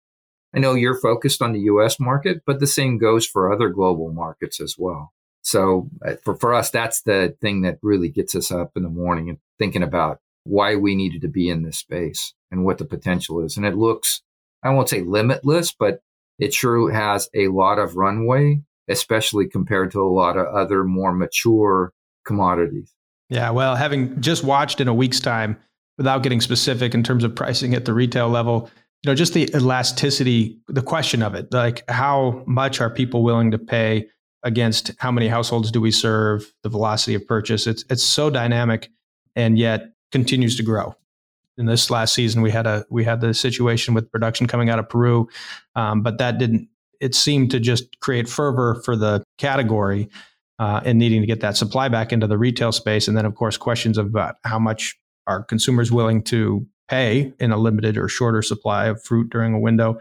I 0.56 0.60
know 0.60 0.76
you're 0.76 1.00
focused 1.00 1.42
on 1.42 1.54
the 1.54 1.62
US 1.62 2.00
market, 2.00 2.44
but 2.46 2.60
the 2.60 2.68
same 2.68 2.98
goes 2.98 3.26
for 3.26 3.52
other 3.52 3.70
global 3.70 4.12
markets 4.12 4.62
as 4.62 4.76
well. 4.78 5.14
So 5.42 5.90
uh, 6.06 6.16
for, 6.24 6.36
for 6.36 6.54
us, 6.54 6.70
that's 6.70 7.02
the 7.02 7.36
thing 7.42 7.62
that 7.62 7.80
really 7.82 8.10
gets 8.10 8.36
us 8.36 8.52
up 8.52 8.72
in 8.76 8.84
the 8.84 8.90
morning 8.90 9.30
and 9.30 9.40
thinking 9.60 9.84
about 9.84 10.20
why 10.46 10.76
we 10.76 10.96
needed 10.96 11.22
to 11.22 11.28
be 11.28 11.50
in 11.50 11.64
this 11.64 11.78
space 11.78 12.34
and 12.52 12.64
what 12.64 12.78
the 12.78 12.86
potential 12.86 13.44
is. 13.44 13.58
And 13.58 13.66
it 13.66 13.76
looks, 13.76 14.22
I 14.62 14.70
won't 14.70 14.90
say 14.90 15.02
limitless, 15.02 15.74
but 15.74 16.02
it 16.40 16.54
sure 16.54 16.92
has 16.92 17.30
a 17.34 17.48
lot 17.48 17.80
of 17.80 17.96
runway, 17.96 18.62
especially 18.88 19.48
compared 19.48 19.92
to 19.92 20.02
a 20.02 20.10
lot 20.10 20.38
of 20.38 20.48
other 20.48 20.84
more 20.84 21.14
mature 21.14 21.92
commodities. 22.26 22.94
Yeah. 23.30 23.50
Well, 23.52 23.76
having 23.76 24.22
just 24.22 24.44
watched 24.44 24.80
in 24.80 24.88
a 24.88 24.94
week's 24.94 25.20
time 25.20 25.58
without 25.98 26.24
getting 26.24 26.42
specific 26.42 26.94
in 26.94 27.04
terms 27.04 27.24
of 27.24 27.36
pricing 27.36 27.74
at 27.74 27.86
the 27.86 27.94
retail 27.94 28.30
level, 28.30 28.70
you 29.04 29.12
know, 29.12 29.16
just 29.16 29.34
the 29.34 29.50
elasticity, 29.54 30.58
the 30.68 30.82
question 30.82 31.22
of 31.22 31.36
it, 31.36 31.52
like 31.52 31.84
how 31.90 32.44
much 32.48 32.80
are 32.80 32.90
people 32.90 33.24
willing 33.24 33.52
to 33.52 33.58
pay 33.58 34.08
against 34.44 34.92
how 35.00 35.12
many 35.12 35.28
households 35.28 35.72
do 35.72 35.82
we 35.82 35.92
serve, 35.92 36.54
the 36.64 36.70
velocity 36.70 37.16
of 37.16 37.26
purchase. 37.28 37.66
It's 37.68 37.84
it's 37.90 38.04
so 38.04 38.30
dynamic 38.30 38.90
and 39.36 39.58
yet 39.58 39.94
continues 40.12 40.56
to 40.58 40.64
grow. 40.64 40.96
In 41.58 41.66
this 41.66 41.90
last 41.90 42.14
season, 42.14 42.42
we 42.42 42.52
had 42.52 42.66
a 42.66 42.86
we 42.90 43.04
had 43.04 43.22
the 43.22 43.34
situation 43.34 43.94
with 43.94 44.12
production 44.12 44.48
coming 44.48 44.70
out 44.70 44.80
of 44.80 44.90
Peru, 44.90 45.28
um, 45.76 46.02
but 46.02 46.18
that 46.18 46.38
didn't. 46.38 46.68
It 47.00 47.16
seemed 47.16 47.52
to 47.52 47.60
just 47.60 48.00
create 48.00 48.30
fervor 48.30 48.82
for 48.86 48.96
the 48.96 49.24
category 49.38 50.10
uh, 50.58 50.82
and 50.86 50.98
needing 50.98 51.20
to 51.22 51.28
get 51.28 51.42
that 51.42 51.58
supply 51.58 51.90
back 51.90 52.14
into 52.14 52.28
the 52.28 52.38
retail 52.38 52.72
space, 52.72 53.08
and 53.08 53.18
then 53.18 53.26
of 53.26 53.36
course 53.36 53.58
questions 53.58 53.98
about 53.98 54.36
how 54.44 54.60
much 54.60 54.98
are 55.28 55.44
consumers 55.44 55.92
willing 55.92 56.22
to 56.24 56.66
pay 56.90 57.34
in 57.40 57.52
a 57.52 57.58
limited 57.58 57.98
or 57.98 58.08
shorter 58.08 58.42
supply 58.42 58.86
of 58.86 59.04
fruit 59.04 59.30
during 59.30 59.54
a 59.54 59.60
window? 59.60 60.00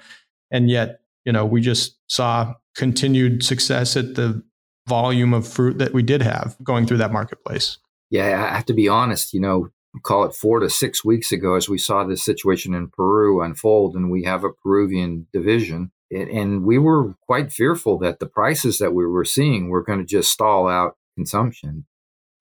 And 0.50 0.68
yet, 0.70 1.00
you 1.24 1.32
know, 1.32 1.46
we 1.46 1.60
just 1.60 1.96
saw 2.08 2.54
continued 2.74 3.42
success 3.44 3.96
at 3.96 4.14
the 4.14 4.42
volume 4.88 5.32
of 5.32 5.46
fruit 5.46 5.78
that 5.78 5.92
we 5.92 6.02
did 6.02 6.22
have 6.22 6.56
going 6.62 6.86
through 6.86 6.98
that 6.98 7.12
marketplace. 7.12 7.78
Yeah, 8.10 8.46
I 8.50 8.56
have 8.56 8.66
to 8.66 8.74
be 8.74 8.88
honest, 8.88 9.32
you 9.32 9.40
know, 9.40 9.70
call 10.02 10.24
it 10.24 10.34
four 10.34 10.60
to 10.60 10.68
six 10.68 11.04
weeks 11.04 11.32
ago 11.32 11.54
as 11.54 11.68
we 11.68 11.78
saw 11.78 12.04
this 12.04 12.24
situation 12.24 12.74
in 12.74 12.88
Peru 12.88 13.42
unfold, 13.42 13.94
and 13.94 14.10
we 14.10 14.24
have 14.24 14.44
a 14.44 14.52
Peruvian 14.52 15.26
division. 15.32 15.92
And 16.10 16.64
we 16.64 16.76
were 16.76 17.14
quite 17.22 17.52
fearful 17.52 17.98
that 18.00 18.18
the 18.18 18.26
prices 18.26 18.78
that 18.78 18.92
we 18.92 19.06
were 19.06 19.24
seeing 19.24 19.70
were 19.70 19.82
going 19.82 19.98
to 19.98 20.04
just 20.04 20.30
stall 20.30 20.68
out 20.68 20.96
consumption. 21.16 21.86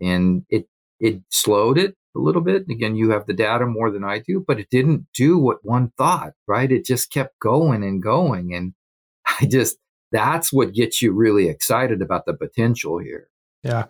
And 0.02 0.46
it 0.50 0.68
it 1.02 1.22
slowed 1.30 1.78
it 1.78 1.96
a 2.16 2.20
little 2.20 2.42
bit. 2.42 2.66
Again, 2.70 2.96
you 2.96 3.10
have 3.12 3.26
the 3.26 3.34
data 3.34 3.66
more 3.66 3.92
than 3.92 4.04
I 4.04 4.20
do, 4.20 4.44
but 4.46 4.60
it 4.60 4.70
didn't 4.70 5.08
do 5.14 5.38
what 5.38 5.58
one 5.64 5.92
thought, 5.98 6.34
right? 6.48 6.72
It 6.72 6.86
just 6.86 7.12
kept 7.12 7.40
going 7.40 7.84
and 7.84 8.02
going. 8.02 8.54
And 8.54 8.74
I 9.42 9.46
just, 9.46 9.78
that's 10.12 10.54
what 10.54 10.74
gets 10.74 11.02
you 11.02 11.12
really 11.12 11.50
excited 11.50 12.02
about 12.02 12.26
the 12.26 12.34
potential 12.34 13.00
here. 13.00 13.28
Yeah. 13.64 13.86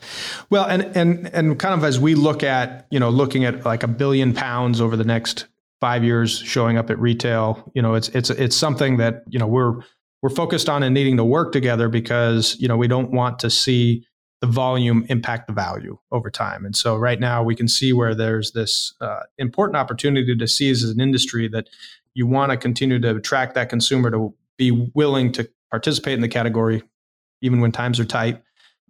Well, 0.50 0.65
and 0.65 0.84
and 0.97 1.34
and 1.34 1.58
kind 1.58 1.74
of 1.74 1.86
as 1.86 1.97
we 1.97 2.13
look 2.13 2.43
at, 2.43 2.88
you 2.91 3.00
know, 3.00 3.10
looking 3.10 3.45
at 3.45 3.65
like 3.65 3.84
a 3.84 3.88
billion 3.88 4.34
pounds 4.34 4.82
over 4.82 4.97
the 4.97 5.06
next 5.06 5.47
5 5.80 6.04
years 6.04 6.38
showing 6.38 6.76
up 6.76 6.89
at 6.89 7.00
retail, 7.00 7.71
you 7.74 7.82
know, 7.82 7.93
it's 7.93 8.10
it's 8.10 8.30
it's 8.30 8.56
something 8.56 8.97
that, 8.97 9.24
you 9.30 9.39
know, 9.39 9.47
we're 9.47 9.80
we're 10.21 10.30
focused 10.30 10.67
on 10.67 10.84
and 10.84 10.93
needing 10.93 11.15
to 11.17 11.24
work 11.24 11.54
together 11.54 11.88
because, 11.88 12.58
you 12.60 12.67
know, 12.67 12.76
we 12.76 12.89
don't 12.89 13.12
want 13.12 13.39
to 13.39 13.50
see 13.50 14.06
the 14.42 14.48
volume 14.48 15.06
impact 15.08 15.48
the 15.48 15.54
value 15.54 15.98
over 16.12 16.32
time. 16.32 16.66
And 16.66 16.76
so 16.76 16.98
right 16.98 17.20
now 17.20 17.44
we 17.44 17.56
can 17.56 17.68
see 17.68 17.94
where 17.94 18.16
there's 18.16 18.52
this 18.52 18.94
uh, 19.00 19.22
important 19.38 19.78
opportunity 19.78 20.36
to 20.36 20.48
seize 20.48 20.84
as 20.84 20.90
an 20.90 21.00
industry 21.00 21.48
that 21.50 21.70
you 22.14 22.28
want 22.28 22.52
to 22.52 22.58
continue 22.58 23.00
to 23.00 23.16
attract 23.16 23.56
that 23.56 23.70
consumer 23.70 24.10
to 24.12 24.34
be 24.58 24.72
willing 24.94 25.32
to 25.34 25.50
participate 25.70 26.16
in 26.16 26.22
the 26.22 26.28
category 26.28 26.84
even 27.42 27.62
when 27.62 27.72
times 27.72 28.00
are 28.00 28.06
tight 28.06 28.42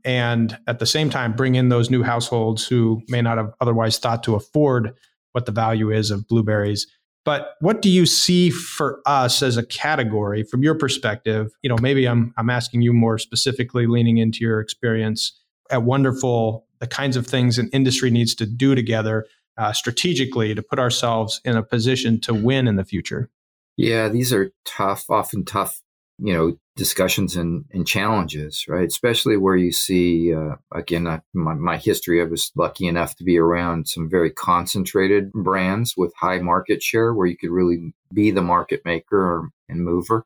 and 0.04 0.58
at 0.68 0.80
the 0.80 0.86
same 0.86 1.10
time 1.10 1.34
bring 1.34 1.56
in 1.56 1.70
those 1.70 1.90
new 1.90 2.02
households 2.02 2.66
who 2.66 3.02
may 3.08 3.22
not 3.22 3.38
have 3.38 3.54
otherwise 3.62 4.00
thought 4.00 4.24
to 4.24 4.36
afford 4.36 4.94
what 5.34 5.46
the 5.46 5.52
value 5.52 5.92
is 5.92 6.12
of 6.12 6.28
blueberries 6.28 6.88
but 7.24 7.54
what 7.60 7.84
do 7.84 7.90
you 7.90 8.06
see 8.06 8.50
for 8.50 9.00
us 9.06 9.44
as 9.44 9.58
a 9.58 9.66
category 9.66 10.44
from 10.44 10.64
your 10.64 10.76
perspective 10.76 11.52
you 11.62 11.70
know 11.70 11.78
maybe 11.82 12.08
i'm 12.08 12.34
i'm 12.38 12.50
asking 12.50 12.82
you 12.82 12.92
more 12.92 13.18
specifically 13.18 13.86
leaning 13.86 14.18
into 14.18 14.40
your 14.40 14.60
experience 14.60 15.40
at 15.72 15.84
Wonderful 15.84 16.66
the 16.82 16.88
kinds 16.88 17.16
of 17.16 17.26
things 17.28 17.58
an 17.58 17.70
industry 17.72 18.10
needs 18.10 18.36
to 18.36 18.46
do 18.46 18.76
together 18.76 19.26
uh, 19.58 19.72
strategically 19.72 20.56
to 20.56 20.62
put 20.62 20.80
ourselves 20.80 21.40
in 21.46 21.56
a 21.56 21.64
position 21.64 22.20
to 22.22 22.34
win 22.34 22.68
in 22.68 22.76
the 22.76 22.84
future? 22.84 23.30
Yeah, 23.78 24.10
these 24.10 24.34
are 24.34 24.52
tough, 24.66 25.06
often 25.10 25.46
tough, 25.46 25.82
you 26.18 26.34
know, 26.34 26.58
discussions 26.76 27.36
and, 27.36 27.66
and 27.72 27.88
challenges, 27.88 28.66
right? 28.68 28.88
Especially 28.88 29.38
where 29.38 29.56
you 29.56 29.72
see, 29.72 30.34
uh, 30.34 30.56
again, 30.74 31.04
my, 31.34 31.54
my 31.54 31.78
history, 31.78 32.22
I 32.22 32.26
was 32.26 32.52
lucky 32.56 32.88
enough 32.88 33.16
to 33.18 33.24
be 33.24 33.38
around 33.38 33.88
some 33.88 34.10
very 34.10 34.32
concentrated 34.32 35.32
brands 35.32 35.96
with 35.96 36.14
high 36.20 36.40
market 36.40 36.82
share 36.82 37.14
where 37.14 37.28
you 37.28 37.38
could 37.38 37.52
really 37.52 37.94
be 38.14 38.32
the 38.32 38.42
market 38.42 38.82
maker 38.86 39.50
and 39.70 39.84
mover. 39.84 40.26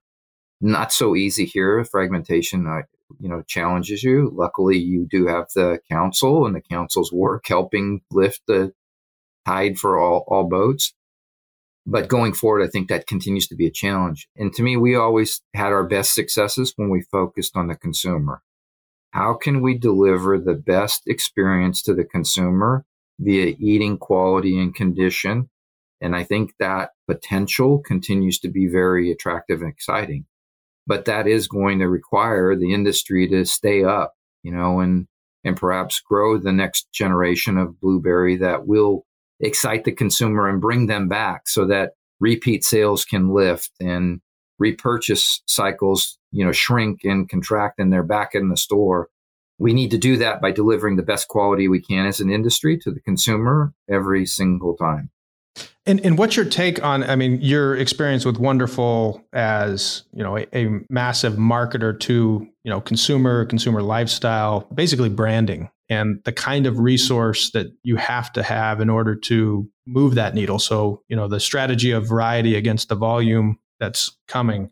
Not 0.62 0.93
so 0.93 1.15
easy 1.15 1.45
here. 1.45 1.84
Fragmentation, 1.84 2.65
you 3.20 3.30
know, 3.30 3.41
challenges 3.48 4.04
you. 4.04 4.32
Luckily, 4.34 4.78
you 4.78 5.08
do 5.10 5.28
have 5.28 5.48
the 5.56 5.80
council 5.91 6.46
and 6.46 6.56
the 6.56 6.62
council's 6.62 7.12
work 7.12 7.46
helping 7.48 8.02
lift 8.12 8.41
the 8.48 8.74
tide 9.46 9.78
for 9.78 10.00
all, 10.00 10.26
all 10.28 10.48
boats. 10.48 10.94
But 11.88 12.08
going 12.08 12.34
forward, 12.34 12.63
I 12.63 12.68
think 12.68 12.89
that 12.89 13.06
continues 13.06 13.48
to 13.48 13.56
be 13.56 13.68
a 13.68 13.72
challenge. 13.72 14.28
And 14.36 14.52
to 14.54 14.63
me, 14.63 14.76
we 14.76 14.96
always 14.96 15.41
had 15.54 15.72
our 15.72 15.88
best 15.88 16.15
successes 16.15 16.74
when 16.76 16.89
we 16.89 17.02
focused 17.12 17.56
on 17.56 17.68
the 17.68 17.76
consumer. 17.76 18.41
How 19.12 19.36
can 19.36 19.62
we 19.62 19.78
deliver 19.78 20.38
the 20.38 20.56
best 20.56 21.04
experience 21.06 21.82
to 21.84 21.94
the 21.94 22.04
consumer 22.04 22.86
via 23.20 23.56
eating 23.60 23.98
quality 23.98 24.60
and 24.60 24.74
condition? 24.74 25.50
And 26.02 26.15
I 26.15 26.24
think 26.24 26.54
that 26.60 26.89
potential 27.08 27.80
continues 27.80 28.39
to 28.39 28.50
be 28.50 28.68
very 28.68 29.12
attractive 29.12 29.62
and 29.62 29.70
exciting. 29.70 30.26
But 30.88 31.06
that 31.06 31.28
is 31.28 31.48
going 31.48 31.80
to 31.80 31.89
require 31.89 32.56
the 32.56 32.74
industry 32.74 33.28
to 33.30 33.45
stay 33.45 33.84
up, 33.84 34.13
you 34.43 34.52
know, 34.52 34.80
and, 34.80 35.08
and 35.43 35.58
perhaps 35.58 36.00
grow 36.00 36.38
the 36.38 36.52
next 36.52 36.91
generation 36.93 37.58
of 37.58 37.80
blueberry 37.80 38.36
that 38.38 38.67
will 38.67 39.06
excite 39.39 39.84
the 39.84 39.91
consumer 39.91 40.48
and 40.48 40.62
bring 40.62 40.88
them 40.88 41.08
back 41.08 41.48
so 41.48 41.65
that 41.65 41.91
repeat 42.19 42.63
sales 42.63 43.04
can 43.04 43.30
lift 43.30 43.71
and 43.80 44.21
repurchase 44.60 45.41
cycles, 45.48 46.17
you 46.32 46.45
know, 46.45 46.52
shrink 46.52 47.04
and 47.04 47.30
contract 47.30 47.80
and 47.80 47.91
they're 47.91 48.04
back 48.04 48.34
in 48.34 48.50
the 48.50 48.58
store. 48.58 49.10
We 49.58 49.74
need 49.74 49.91
to 49.91 49.98
do 49.98 50.17
that 50.17 50.41
by 50.41 50.52
delivering 50.52 50.95
the 50.95 51.04
best 51.04 51.28
quality 51.28 51.67
we 51.67 51.82
can 51.82 52.06
as 52.06 52.19
an 52.19 52.30
industry 52.30 52.78
to 52.80 52.91
the 52.91 53.02
consumer 53.02 53.74
every 53.89 54.26
single 54.26 54.76
time. 54.76 55.10
And, 55.88 56.04
and 56.04 56.17
what's 56.17 56.36
your 56.36 56.45
take 56.45 56.84
on, 56.84 57.04
I 57.04 57.15
mean, 57.15 57.39
your 57.41 57.76
experience 57.76 58.26
with 58.26 58.38
Wonderful 58.38 59.24
as, 59.34 60.04
you 60.13 60.24
know, 60.24 60.38
a, 60.38 60.48
a 60.54 60.80
massive 60.89 61.34
marketer 61.34 62.00
to, 62.02 62.48
you 62.63 62.69
know, 62.71 62.82
consumer, 62.82 63.45
consumer 63.45 63.84
lifestyle, 63.84 64.67
basically 64.74 65.10
branding 65.10 65.69
and 65.89 66.21
the 66.24 66.32
kind 66.32 66.65
of 66.65 66.80
resource 66.80 67.52
that 67.52 67.67
you 67.84 67.95
have 67.95 68.34
to 68.34 68.41
have 68.41 68.82
in 68.82 68.89
order 68.89 69.15
to 69.15 69.69
move 69.86 70.15
that 70.15 70.34
needle. 70.34 70.58
So, 70.58 71.04
you 71.08 71.15
know, 71.15 71.28
the 71.28 71.39
strategy 71.39 71.91
of 71.91 72.08
variety 72.08 72.56
against 72.56 72.89
the 72.89 72.95
volume 72.95 73.60
that's 73.80 74.17
coming. 74.28 74.71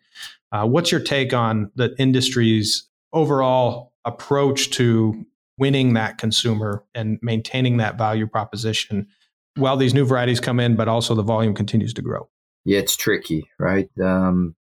Uh, 0.51 0.65
what's 0.65 0.91
your 0.91 1.01
take 1.01 1.33
on 1.33 1.71
the 1.75 1.93
industry's 1.99 2.87
overall 3.11 3.93
approach 4.05 4.71
to 4.71 5.25
winning 5.59 5.93
that 5.93 6.17
consumer 6.17 6.83
and 6.95 7.19
maintaining 7.21 7.77
that 7.77 7.97
value 7.97 8.25
proposition 8.25 9.07
while 9.55 9.77
these 9.77 9.93
new 9.93 10.05
varieties 10.05 10.39
come 10.39 10.59
in, 10.59 10.75
but 10.75 10.87
also 10.87 11.15
the 11.15 11.23
volume 11.23 11.53
continues 11.53 11.93
to 11.93 12.01
grow? 12.01 12.29
Yeah, 12.65 12.79
it's 12.79 12.95
tricky, 12.95 13.49
right? 13.59 13.89
Um, 14.01 14.55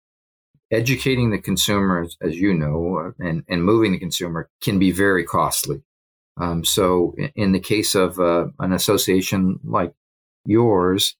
educating 0.70 1.30
the 1.30 1.38
consumers, 1.38 2.16
as 2.20 2.36
you 2.36 2.54
know, 2.54 3.12
and, 3.18 3.44
and 3.48 3.64
moving 3.64 3.92
the 3.92 3.98
consumer 3.98 4.48
can 4.60 4.78
be 4.78 4.90
very 4.90 5.24
costly. 5.24 5.82
Um, 6.38 6.64
so, 6.64 7.14
in 7.36 7.52
the 7.52 7.60
case 7.60 7.94
of 7.94 8.18
uh, 8.18 8.46
an 8.58 8.72
association 8.72 9.60
like 9.64 9.92
yours 10.46 11.14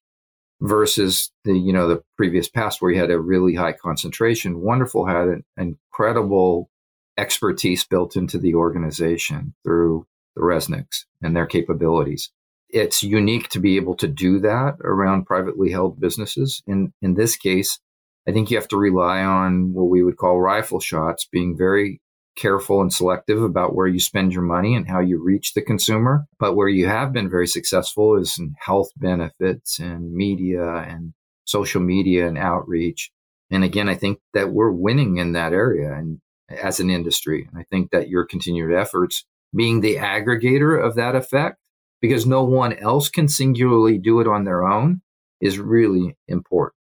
versus 0.63 1.31
the 1.45 1.53
you 1.53 1.73
know 1.73 1.89
the 1.89 2.03
previous 2.17 2.49
past 2.49 2.81
where 2.81 2.91
you 2.91 2.99
had 2.99 3.11
a 3.11 3.21
really 3.21 3.55
high 3.55 3.73
concentration, 3.73 4.61
Wonderful 4.61 5.07
had 5.07 5.29
an 5.29 5.45
incredible 5.59 6.71
expertise 7.19 7.85
built 7.85 8.17
into 8.17 8.39
the 8.39 8.55
organization 8.55 9.55
through 9.65 10.07
the 10.35 10.41
Resnicks 10.41 11.05
and 11.23 11.37
their 11.37 11.47
capabilities. 11.47 12.31
It's 12.73 13.03
unique 13.03 13.49
to 13.51 13.61
be 13.61 13.77
able 13.77 13.95
to 13.97 14.09
do 14.09 14.41
that 14.41 14.77
around 14.83 15.27
privately 15.27 15.71
held 15.71 16.01
businesses. 16.01 16.63
In 16.67 16.93
in 17.03 17.15
this 17.15 17.37
case, 17.37 17.79
I 18.27 18.33
think 18.33 18.51
you 18.51 18.57
have 18.57 18.69
to 18.69 18.77
rely 18.77 19.23
on 19.23 19.73
what 19.75 19.91
we 19.91 20.03
would 20.03 20.17
call 20.17 20.41
rifle 20.41 20.81
shots, 20.81 21.29
being 21.31 21.57
very 21.57 22.01
careful 22.35 22.81
and 22.81 22.93
selective 22.93 23.43
about 23.43 23.75
where 23.75 23.87
you 23.87 24.01
spend 24.01 24.33
your 24.33 24.43
money 24.43 24.75
and 24.75 24.89
how 24.89 25.01
you 25.01 25.23
reach 25.23 25.53
the 25.53 25.63
consumer. 25.63 26.25
But 26.39 26.57
where 26.57 26.69
you 26.69 26.87
have 26.87 27.13
been 27.13 27.29
very 27.29 27.47
successful 27.47 28.17
is 28.17 28.39
in 28.39 28.55
health 28.59 28.89
benefits 28.97 29.79
and 29.79 30.13
media 30.15 30.65
and 30.65 31.13
social 31.45 31.83
media 31.83 32.27
and 32.27 32.39
outreach. 32.39 33.11
And 33.51 33.65
again, 33.65 33.89
I 33.89 33.97
think 33.97 34.19
that 34.33 34.53
we're 34.53 34.71
winning 34.71 35.19
in 35.19 35.33
that 35.33 35.53
area 35.53 35.93
and 35.93 36.21
as 36.49 36.81
an 36.81 36.91
industry. 36.91 37.47
And 37.51 37.61
I 37.61 37.65
think 37.71 37.91
that 37.91 38.09
your 38.09 38.25
continued 38.25 38.73
efforts 38.73 39.25
being 39.55 39.81
the 39.81 39.97
aggregator 39.97 40.83
of 40.83 40.95
that 40.95 41.15
effect, 41.15 41.59
because 42.03 42.27
no 42.27 42.43
one 42.43 42.75
else 42.75 43.09
can 43.09 43.29
singularly 43.29 43.97
do 43.97 44.21
it 44.21 44.27
on 44.27 44.45
their 44.45 44.65
own, 44.65 45.01
is 45.41 45.59
really 45.59 46.17
important. 46.29 46.75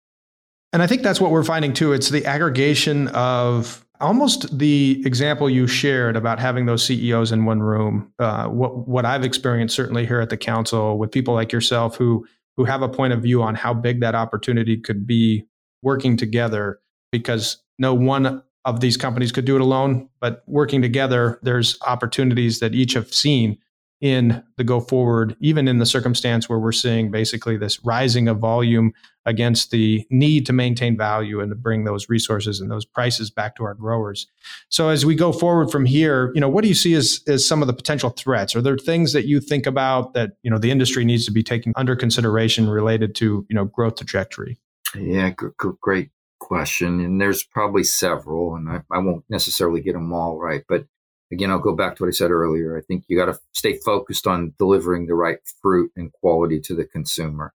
And 0.73 0.81
I 0.81 0.87
think 0.87 1.03
that's 1.03 1.19
what 1.21 1.31
we're 1.31 1.43
finding 1.43 1.73
too. 1.73 1.93
It's 1.93 2.09
the 2.09 2.25
aggregation 2.25 3.09
of 3.09 3.85
almost 3.99 4.57
the 4.57 5.03
example 5.05 5.49
you 5.49 5.67
shared 5.67 6.15
about 6.15 6.39
having 6.39 6.65
those 6.65 6.85
CEOs 6.85 7.31
in 7.31 7.45
one 7.45 7.61
room. 7.61 8.13
Uh, 8.17 8.47
what 8.47 8.87
what 8.87 9.05
I've 9.05 9.23
experienced 9.23 9.75
certainly 9.75 10.05
here 10.05 10.21
at 10.21 10.29
the 10.29 10.37
council 10.37 10.97
with 10.97 11.11
people 11.11 11.33
like 11.33 11.51
yourself 11.51 11.97
who 11.97 12.25
who 12.55 12.65
have 12.65 12.81
a 12.81 12.89
point 12.89 13.13
of 13.13 13.21
view 13.21 13.41
on 13.41 13.55
how 13.55 13.73
big 13.73 14.01
that 14.01 14.15
opportunity 14.15 14.77
could 14.77 15.05
be 15.05 15.45
working 15.81 16.17
together 16.17 16.79
because 17.11 17.57
no 17.77 17.93
one 17.93 18.43
of 18.65 18.81
these 18.81 18.97
companies 18.97 19.31
could 19.31 19.45
do 19.45 19.55
it 19.55 19.61
alone 19.61 20.09
but 20.19 20.43
working 20.45 20.81
together 20.81 21.39
there's 21.41 21.77
opportunities 21.87 22.59
that 22.59 22.75
each 22.75 22.93
have 22.93 23.13
seen 23.13 23.57
in 24.01 24.41
the 24.55 24.63
go 24.63 24.79
forward, 24.79 25.35
even 25.41 25.67
in 25.67 25.79
the 25.79 25.85
circumstance 25.85 26.47
where 26.47 26.59
we're 26.59 26.71
seeing 26.71 27.11
basically 27.11 27.57
this 27.57 27.83
rising 27.83 28.27
of 28.29 28.37
volume 28.39 28.93
against 29.25 29.71
the 29.71 30.05
need 30.09 30.45
to 30.45 30.53
maintain 30.53 30.97
value 30.97 31.41
and 31.41 31.51
to 31.51 31.55
bring 31.55 31.83
those 31.83 32.07
resources 32.07 32.61
and 32.61 32.71
those 32.71 32.85
prices 32.85 33.29
back 33.29 33.55
to 33.55 33.63
our 33.63 33.73
growers. 33.73 34.27
So 34.69 34.89
as 34.89 35.05
we 35.05 35.15
go 35.15 35.33
forward 35.33 35.69
from 35.69 35.85
here, 35.85 36.31
you 36.33 36.41
know, 36.41 36.49
what 36.49 36.61
do 36.61 36.69
you 36.69 36.73
see 36.73 36.93
as, 36.93 37.21
as 37.27 37.45
some 37.45 37.61
of 37.61 37.67
the 37.67 37.73
potential 37.73 38.09
threats? 38.09 38.55
Are 38.55 38.61
there 38.61 38.77
things 38.77 39.11
that 39.13 39.27
you 39.27 39.41
think 39.41 39.67
about 39.67 40.13
that, 40.13 40.31
you 40.43 40.49
know, 40.49 40.57
the 40.57 40.71
industry 40.71 41.03
needs 41.03 41.25
to 41.25 41.31
be 41.31 41.43
taking 41.43 41.73
under 41.75 41.95
consideration 41.95 42.69
related 42.69 43.13
to, 43.15 43.45
you 43.49 43.55
know, 43.55 43.65
growth 43.65 43.97
trajectory? 43.97 44.57
Yeah, 44.95 45.29
g- 45.31 45.47
g- 45.61 45.69
great 45.81 46.09
question. 46.39 47.01
And 47.01 47.21
there's 47.21 47.43
probably 47.43 47.83
several, 47.83 48.55
and 48.55 48.69
I, 48.69 48.81
I 48.89 48.99
won't 48.99 49.25
necessarily 49.29 49.81
get 49.81 49.93
them 49.93 50.13
all 50.13 50.39
right, 50.39 50.63
but 50.67 50.85
again, 51.31 51.51
I'll 51.51 51.59
go 51.59 51.75
back 51.75 51.95
to 51.95 52.03
what 52.03 52.09
I 52.09 52.11
said 52.11 52.31
earlier. 52.31 52.77
I 52.77 52.81
think 52.81 53.05
you 53.07 53.17
got 53.17 53.31
to 53.31 53.39
stay 53.53 53.77
focused 53.77 54.27
on 54.27 54.53
delivering 54.57 55.07
the 55.07 55.15
right 55.15 55.39
fruit 55.61 55.91
and 55.95 56.11
quality 56.11 56.59
to 56.61 56.75
the 56.75 56.85
consumer. 56.85 57.53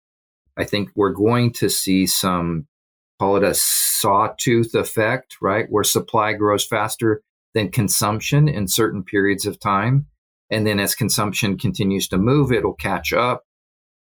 I 0.57 0.65
think 0.65 0.91
we're 0.95 1.13
going 1.13 1.53
to 1.55 1.69
see 1.69 2.07
some, 2.07 2.67
call 3.19 3.37
it 3.37 3.43
a 3.43 3.55
sawtooth 3.55 4.75
effect, 4.75 5.37
right? 5.43 5.67
Where 5.69 5.85
supply 5.85 6.35
grows 6.35 6.65
faster 6.65 7.23
than 7.55 7.71
consumption 7.71 8.49
in 8.49 8.69
certain 8.69 9.03
periods 9.03 9.47
of 9.47 9.59
time. 9.59 10.07
And 10.51 10.67
then 10.67 10.79
as 10.79 10.95
consumption 10.95 11.59
continues 11.59 12.07
to 12.09 12.19
move, 12.19 12.53
it'll 12.53 12.75
catch 12.75 13.13
up. 13.13 13.45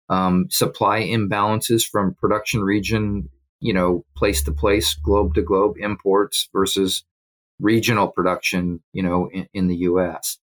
Um, 0.09 0.46
supply 0.51 1.03
imbalances 1.03 1.87
from 1.87 2.14
production 2.14 2.62
region, 2.62 3.29
you 3.61 3.72
know, 3.72 4.05
place 4.16 4.42
to 4.42 4.53
place, 4.53 4.94
globe 4.94 5.35
to 5.35 5.42
globe, 5.42 5.77
imports 5.79 6.48
versus 6.53 7.05
regional 7.62 8.09
production, 8.09 8.83
you 8.92 9.03
know, 9.03 9.31
in, 9.33 9.48
in 9.55 9.68
the 9.68 9.77
U.S. 9.77 10.38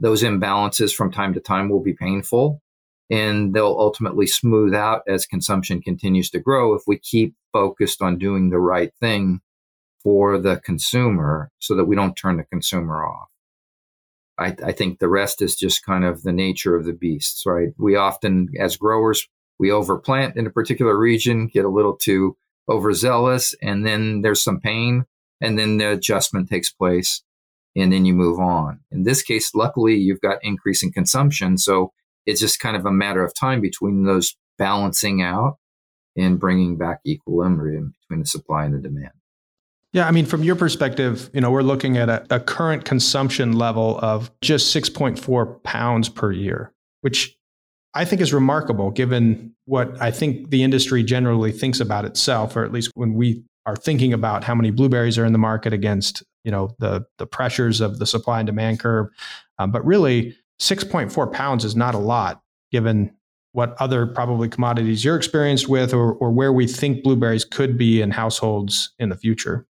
Those 0.00 0.22
imbalances 0.22 0.94
from 0.94 1.10
time 1.10 1.32
to 1.34 1.40
time 1.40 1.70
will 1.70 1.82
be 1.82 1.94
painful, 1.94 2.60
and 3.08 3.54
they'll 3.54 3.76
ultimately 3.78 4.26
smooth 4.26 4.74
out 4.74 5.02
as 5.08 5.24
consumption 5.24 5.80
continues 5.80 6.28
to 6.30 6.40
grow 6.40 6.74
if 6.74 6.82
we 6.86 6.98
keep 6.98 7.34
focused 7.52 8.02
on 8.02 8.18
doing 8.18 8.50
the 8.50 8.58
right 8.58 8.92
thing 9.00 9.40
for 10.02 10.36
the 10.36 10.60
consumer, 10.64 11.50
so 11.60 11.74
that 11.74 11.86
we 11.86 11.96
don't 11.96 12.14
turn 12.14 12.36
the 12.36 12.44
consumer 12.44 13.06
off. 13.06 13.28
I, 14.36 14.54
I 14.64 14.72
think 14.72 14.98
the 14.98 15.08
rest 15.08 15.40
is 15.40 15.56
just 15.56 15.86
kind 15.86 16.04
of 16.04 16.22
the 16.24 16.32
nature 16.32 16.76
of 16.76 16.84
the 16.84 16.92
beasts, 16.92 17.44
right? 17.46 17.68
We 17.78 17.96
often, 17.96 18.48
as 18.60 18.76
growers, 18.76 19.26
we 19.58 19.68
overplant 19.68 20.36
in 20.36 20.46
a 20.46 20.50
particular 20.50 20.98
region, 20.98 21.46
get 21.46 21.64
a 21.64 21.70
little 21.70 21.96
too 21.96 22.36
overzealous, 22.68 23.54
and 23.62 23.86
then 23.86 24.22
there's 24.22 24.42
some 24.42 24.60
pain 24.60 25.06
and 25.44 25.58
then 25.58 25.76
the 25.76 25.92
adjustment 25.92 26.48
takes 26.48 26.72
place 26.72 27.22
and 27.76 27.92
then 27.92 28.04
you 28.04 28.14
move 28.14 28.38
on. 28.38 28.80
In 28.90 29.02
this 29.02 29.22
case, 29.22 29.54
luckily, 29.54 29.94
you've 29.94 30.20
got 30.20 30.38
increasing 30.42 30.92
consumption. 30.92 31.58
So 31.58 31.92
it's 32.24 32.40
just 32.40 32.60
kind 32.60 32.76
of 32.76 32.86
a 32.86 32.92
matter 32.92 33.24
of 33.24 33.34
time 33.38 33.60
between 33.60 34.04
those 34.04 34.36
balancing 34.58 35.22
out 35.22 35.58
and 36.16 36.38
bringing 36.38 36.76
back 36.76 37.00
equilibrium 37.06 37.94
between 38.00 38.20
the 38.20 38.26
supply 38.26 38.64
and 38.64 38.74
the 38.74 38.78
demand. 38.78 39.10
Yeah, 39.92 40.08
I 40.08 40.10
mean, 40.10 40.26
from 40.26 40.42
your 40.42 40.56
perspective, 40.56 41.30
you 41.32 41.40
know, 41.40 41.50
we're 41.50 41.62
looking 41.62 41.96
at 41.96 42.08
a, 42.08 42.26
a 42.30 42.40
current 42.40 42.84
consumption 42.84 43.52
level 43.52 43.98
of 44.00 44.30
just 44.40 44.74
6.4 44.74 45.62
pounds 45.62 46.08
per 46.08 46.32
year, 46.32 46.72
which 47.02 47.36
I 47.94 48.04
think 48.04 48.20
is 48.20 48.32
remarkable 48.32 48.90
given 48.90 49.54
what 49.66 50.00
I 50.00 50.10
think 50.10 50.50
the 50.50 50.62
industry 50.64 51.04
generally 51.04 51.52
thinks 51.52 51.78
about 51.80 52.04
itself, 52.04 52.56
or 52.56 52.64
at 52.64 52.72
least 52.72 52.90
when 52.94 53.14
we 53.14 53.44
are 53.66 53.76
thinking 53.76 54.12
about 54.12 54.44
how 54.44 54.54
many 54.54 54.70
blueberries 54.70 55.18
are 55.18 55.24
in 55.24 55.32
the 55.32 55.38
market 55.38 55.72
against 55.72 56.22
you 56.44 56.50
know 56.50 56.74
the 56.78 57.04
the 57.18 57.26
pressures 57.26 57.80
of 57.80 57.98
the 57.98 58.06
supply 58.06 58.40
and 58.40 58.46
demand 58.46 58.80
curve 58.80 59.08
um, 59.58 59.70
but 59.70 59.84
really 59.84 60.36
6.4 60.60 61.32
pounds 61.32 61.64
is 61.64 61.74
not 61.74 61.94
a 61.94 61.98
lot 61.98 62.42
given 62.70 63.14
what 63.52 63.76
other 63.80 64.06
probably 64.06 64.48
commodities 64.48 65.04
you're 65.04 65.16
experienced 65.16 65.68
with 65.68 65.94
or, 65.94 66.14
or 66.14 66.30
where 66.30 66.52
we 66.52 66.66
think 66.66 67.02
blueberries 67.02 67.44
could 67.44 67.78
be 67.78 68.00
in 68.00 68.10
households 68.10 68.92
in 68.98 69.08
the 69.08 69.16
future 69.16 69.66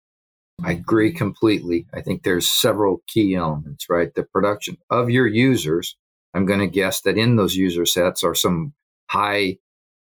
I 0.63 0.71
agree 0.71 1.11
completely. 1.11 1.85
I 1.93 1.99
think 1.99 2.23
there's 2.23 2.49
several 2.49 3.01
key 3.07 3.35
elements, 3.35 3.87
right? 3.89 4.13
The 4.15 4.23
production 4.23 4.77
of 4.89 5.09
your 5.09 5.27
users. 5.27 5.97
I'm 6.33 6.45
going 6.45 6.61
to 6.61 6.67
guess 6.67 7.01
that 7.01 7.17
in 7.17 7.35
those 7.35 7.57
user 7.57 7.85
sets 7.85 8.23
are 8.23 8.33
some 8.33 8.73
high 9.09 9.57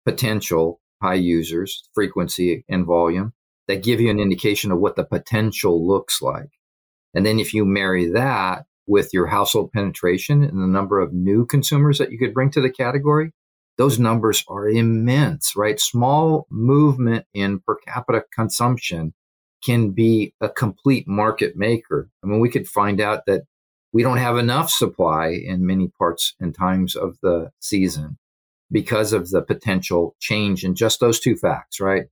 potential, 0.03 0.81
high 0.99 1.13
users, 1.13 1.87
frequency 1.93 2.65
and 2.67 2.87
volume 2.87 3.33
that 3.67 3.83
give 3.83 4.01
you 4.01 4.09
an 4.09 4.19
indication 4.19 4.71
of 4.71 4.79
what 4.79 4.95
the 4.95 5.03
potential 5.03 5.87
looks 5.87 6.21
like. 6.21 6.49
And 7.13 7.25
then 7.25 7.39
if 7.39 7.53
you 7.53 7.65
marry 7.65 8.09
that 8.09 8.65
with 8.87 9.13
your 9.13 9.27
household 9.27 9.71
penetration 9.71 10.43
and 10.43 10.61
the 10.61 10.67
number 10.67 10.99
of 10.99 11.13
new 11.13 11.45
consumers 11.45 11.97
that 11.97 12.11
you 12.11 12.17
could 12.17 12.33
bring 12.33 12.51
to 12.51 12.61
the 12.61 12.69
category, 12.69 13.31
those 13.77 13.99
numbers 13.99 14.43
are 14.47 14.67
immense, 14.67 15.55
right? 15.55 15.79
Small 15.79 16.45
movement 16.49 17.25
in 17.33 17.59
per 17.59 17.77
capita 17.87 18.23
consumption 18.33 19.13
can 19.63 19.91
be 19.91 20.33
a 20.41 20.49
complete 20.49 21.07
market 21.07 21.55
maker. 21.55 22.09
I 22.23 22.27
mean, 22.27 22.39
we 22.39 22.49
could 22.49 22.67
find 22.67 22.99
out 22.99 23.25
that 23.27 23.43
we 23.93 24.03
don't 24.03 24.17
have 24.17 24.37
enough 24.37 24.69
supply 24.69 25.29
in 25.29 25.65
many 25.65 25.89
parts 25.97 26.33
and 26.39 26.55
times 26.55 26.95
of 26.95 27.17
the 27.21 27.51
season 27.59 28.17
because 28.71 29.13
of 29.13 29.29
the 29.29 29.41
potential 29.41 30.15
change 30.19 30.63
in 30.63 30.75
just 30.75 30.99
those 30.99 31.19
two 31.19 31.35
facts, 31.35 31.79
right? 31.79 32.05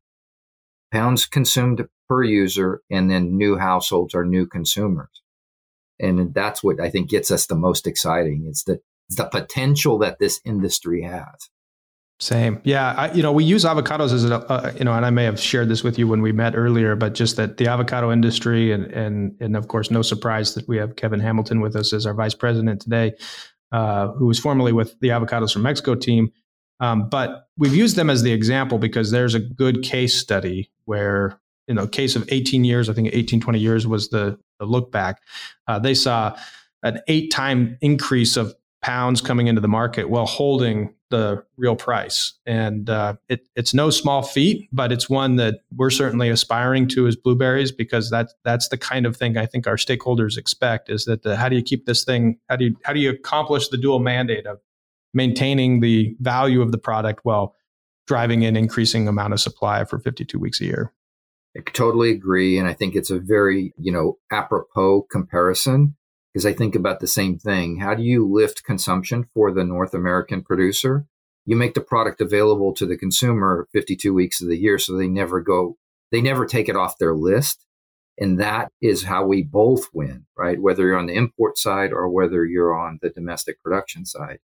Pounds 0.92 1.26
consumed 1.26 1.88
per 2.08 2.24
user 2.24 2.82
and 2.90 3.10
then 3.10 3.38
new 3.38 3.58
households 3.58 4.16
are 4.16 4.26
new 4.26 4.48
consumers. 4.48 5.22
And 6.00 6.34
that's 6.34 6.64
what 6.64 6.80
I 6.80 6.90
think 6.90 7.10
gets 7.10 7.30
us 7.30 7.46
the 7.46 7.56
most 7.56 7.86
exciting. 7.86 8.46
It's 8.48 8.64
the, 8.64 8.80
the 9.10 9.26
potential 9.26 9.98
that 10.00 10.18
this 10.20 10.40
industry 10.46 11.04
has. 11.04 11.50
Same. 12.22 12.60
Yeah. 12.66 12.94
I, 12.98 13.14
you 13.14 13.24
know, 13.24 13.32
we 13.32 13.46
use 13.46 13.64
avocados 13.64 14.12
as 14.12 14.26
a, 14.26 14.40
uh, 14.52 14.74
you 14.78 14.84
know, 14.84 14.94
and 14.94 15.06
I 15.06 15.10
may 15.10 15.24
have 15.24 15.40
shared 15.40 15.70
this 15.70 15.84
with 15.84 15.98
you 15.98 16.06
when 16.06 16.22
we 16.22 16.34
met 16.34 16.54
earlier, 16.54 16.96
but 16.98 17.14
just 17.14 17.38
that 17.38 17.58
the 17.58 17.68
avocado 17.68 18.12
industry 18.12 18.74
and, 18.74 18.86
and, 18.88 19.38
and 19.40 19.56
of 19.56 19.70
course, 19.70 19.90
no 19.90 20.02
surprise 20.02 20.54
that 20.56 20.68
we 20.68 20.76
have 20.78 20.98
Kevin 20.98 21.22
Hamilton 21.22 21.62
with 21.62 21.78
us 21.78 21.94
as 21.94 22.06
our 22.06 22.14
vice 22.14 22.34
president 22.34 22.82
today, 22.82 23.14
uh, 23.72 24.10
who 24.14 24.26
was 24.26 24.38
formerly 24.38 24.74
with 24.74 25.00
the 25.00 25.10
Avocados 25.10 25.54
from 25.54 25.62
Mexico 25.62 25.96
team. 25.96 26.32
Um, 26.80 27.10
but 27.10 27.48
we've 27.58 27.76
used 27.76 27.96
them 27.96 28.10
as 28.10 28.24
the 28.24 28.32
example 28.32 28.78
because 28.78 29.12
there's 29.12 29.36
a 29.36 29.40
good 29.40 29.84
case 29.84 30.16
study 30.16 30.72
where, 30.86 31.40
in 31.68 31.76
know, 31.76 31.88
case 31.88 32.16
of 32.16 32.28
18 32.32 32.64
years, 32.64 32.90
I 32.90 32.94
think 32.94 33.10
18, 33.12 33.42
20 33.42 33.60
years 33.60 33.86
was 33.86 34.10
the, 34.10 34.40
the 34.60 34.66
look 34.66 34.92
back. 34.92 35.22
Uh, 35.68 35.80
they 35.80 35.94
saw 35.94 36.38
an 36.84 37.00
eight 37.08 37.32
time 37.32 37.78
increase 37.82 38.38
of 38.38 38.56
pounds 38.82 39.22
coming 39.22 39.48
into 39.48 39.62
the 39.62 39.68
market 39.68 40.10
while 40.10 40.26
holding 40.26 40.94
the 41.10 41.44
real 41.58 41.76
price. 41.76 42.34
And 42.46 42.90
uh, 42.90 43.16
it, 43.28 43.48
it's 43.56 43.74
no 43.74 43.90
small 43.90 44.22
feat, 44.22 44.70
but 44.72 44.92
it's 44.92 45.10
one 45.10 45.38
that 45.38 45.62
we're 45.76 45.90
certainly 45.90 46.30
aspiring 46.30 46.88
to 46.90 47.08
as 47.08 47.16
blueberries 47.16 47.72
because 47.72 48.10
that's 48.10 48.34
that's 48.44 48.70
the 48.70 48.78
kind 48.78 49.06
of 49.06 49.18
thing 49.18 49.38
I 49.38 49.46
think 49.46 49.68
our 49.68 49.76
stakeholders 49.76 50.38
expect 50.38 50.90
is 50.90 51.06
that 51.06 51.24
the, 51.24 51.36
how 51.36 51.50
do 51.50 51.56
you 51.56 51.64
keep 51.64 51.86
this 51.86 52.04
thing 52.04 52.38
how 52.48 52.56
do 52.56 52.66
you 52.66 52.76
how 52.84 52.94
do 52.94 53.00
you 53.00 53.10
accomplish 53.10 53.70
the 53.70 53.78
dual 53.78 54.00
mandate 54.00 54.46
of 54.46 54.60
maintaining 55.14 55.80
the 55.80 56.16
value 56.20 56.62
of 56.62 56.72
the 56.72 56.78
product 56.78 57.22
while 57.24 57.56
driving 58.08 58.44
an 58.44 58.56
increasing 58.56 59.08
amount 59.08 59.34
of 59.34 59.40
supply 59.40 59.86
for 59.86 60.00
52 60.00 60.40
weeks 60.40 60.62
a 60.62 60.66
year. 60.66 60.94
I 61.58 61.62
totally 61.62 62.12
agree. 62.12 62.58
And 62.58 62.68
I 62.68 62.74
think 62.74 62.96
it's 62.96 63.10
a 63.10 63.20
very, 63.20 63.74
you 63.78 63.92
know, 63.92 64.18
apropos 64.32 65.04
comparison 65.12 65.96
because 66.34 66.46
I 66.46 66.54
think 66.54 66.76
about 66.76 67.00
the 67.00 67.08
same 67.08 67.38
thing. 67.38 67.78
How 67.78 67.96
do 67.96 68.04
you 68.04 68.28
lift 68.28 68.64
consumption 68.64 69.26
for 69.34 69.52
the 69.52 69.64
North 69.64 69.94
American 69.94 70.44
producer? 70.44 71.06
You 71.46 71.56
make 71.56 71.74
the 71.74 71.82
product 71.82 72.22
available 72.22 72.74
to 72.76 72.86
the 72.86 72.98
consumer 72.98 73.68
52 73.74 74.14
weeks 74.14 74.42
of 74.42 74.48
the 74.48 74.58
year 74.58 74.78
so 74.78 74.96
they 74.96 75.08
never 75.08 75.42
go, 75.42 75.78
they 76.12 76.22
never 76.22 76.46
take 76.46 76.70
it 76.70 76.76
off 76.76 77.00
their 77.00 77.16
list. 77.16 77.66
And 78.20 78.40
that 78.40 78.72
is 78.82 79.04
how 79.04 79.26
we 79.26 79.44
both 79.44 79.88
win, 79.94 80.26
right? 80.38 80.62
Whether 80.62 80.88
you're 80.88 81.00
on 81.00 81.08
the 81.08 81.16
import 81.16 81.58
side 81.58 81.92
or 81.92 82.10
whether 82.10 82.46
you're 82.46 82.78
on 82.78 83.00
the 83.02 83.10
domestic 83.10 83.62
production 83.64 84.06
side. 84.06 84.40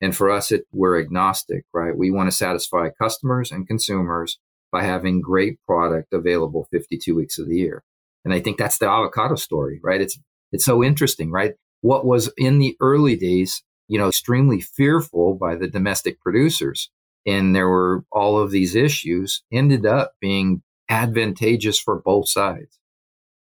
And 0.00 0.16
for 0.16 0.30
us, 0.30 0.52
it, 0.52 0.64
we're 0.72 1.00
agnostic, 1.00 1.64
right? 1.72 1.96
We 1.96 2.10
want 2.10 2.30
to 2.30 2.36
satisfy 2.36 2.90
customers 2.90 3.50
and 3.50 3.66
consumers 3.66 4.38
by 4.70 4.84
having 4.84 5.20
great 5.20 5.58
product 5.66 6.12
available 6.12 6.68
52 6.70 7.14
weeks 7.14 7.38
of 7.38 7.48
the 7.48 7.56
year. 7.56 7.82
And 8.24 8.34
I 8.34 8.40
think 8.40 8.58
that's 8.58 8.78
the 8.78 8.88
avocado 8.88 9.36
story, 9.36 9.80
right? 9.82 10.00
It's 10.00 10.18
it's 10.52 10.64
so 10.64 10.82
interesting, 10.82 11.30
right? 11.30 11.54
What 11.80 12.06
was 12.06 12.32
in 12.36 12.58
the 12.58 12.76
early 12.80 13.16
days, 13.16 13.62
you 13.86 13.98
know, 13.98 14.08
extremely 14.08 14.60
fearful 14.60 15.34
by 15.34 15.56
the 15.56 15.68
domestic 15.68 16.20
producers, 16.20 16.90
and 17.26 17.54
there 17.54 17.68
were 17.68 18.04
all 18.10 18.38
of 18.38 18.50
these 18.50 18.74
issues, 18.74 19.42
ended 19.52 19.86
up 19.86 20.12
being 20.20 20.62
advantageous 20.88 21.78
for 21.78 22.00
both 22.00 22.28
sides. 22.28 22.78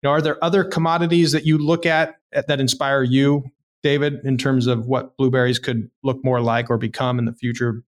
Now, 0.02 0.10
are 0.10 0.22
there 0.22 0.42
other 0.44 0.64
commodities 0.64 1.32
that 1.32 1.46
you 1.46 1.58
look 1.58 1.86
at 1.86 2.16
that 2.32 2.60
inspire 2.60 3.02
you, 3.02 3.44
David, 3.84 4.20
in 4.24 4.38
terms 4.38 4.66
of 4.66 4.86
what 4.86 5.16
blueberries 5.18 5.58
could 5.58 5.90
look 6.02 6.24
more 6.24 6.40
like 6.40 6.70
or 6.70 6.78
become 6.78 7.18
in 7.18 7.26
the 7.26 7.34
future? 7.34 7.84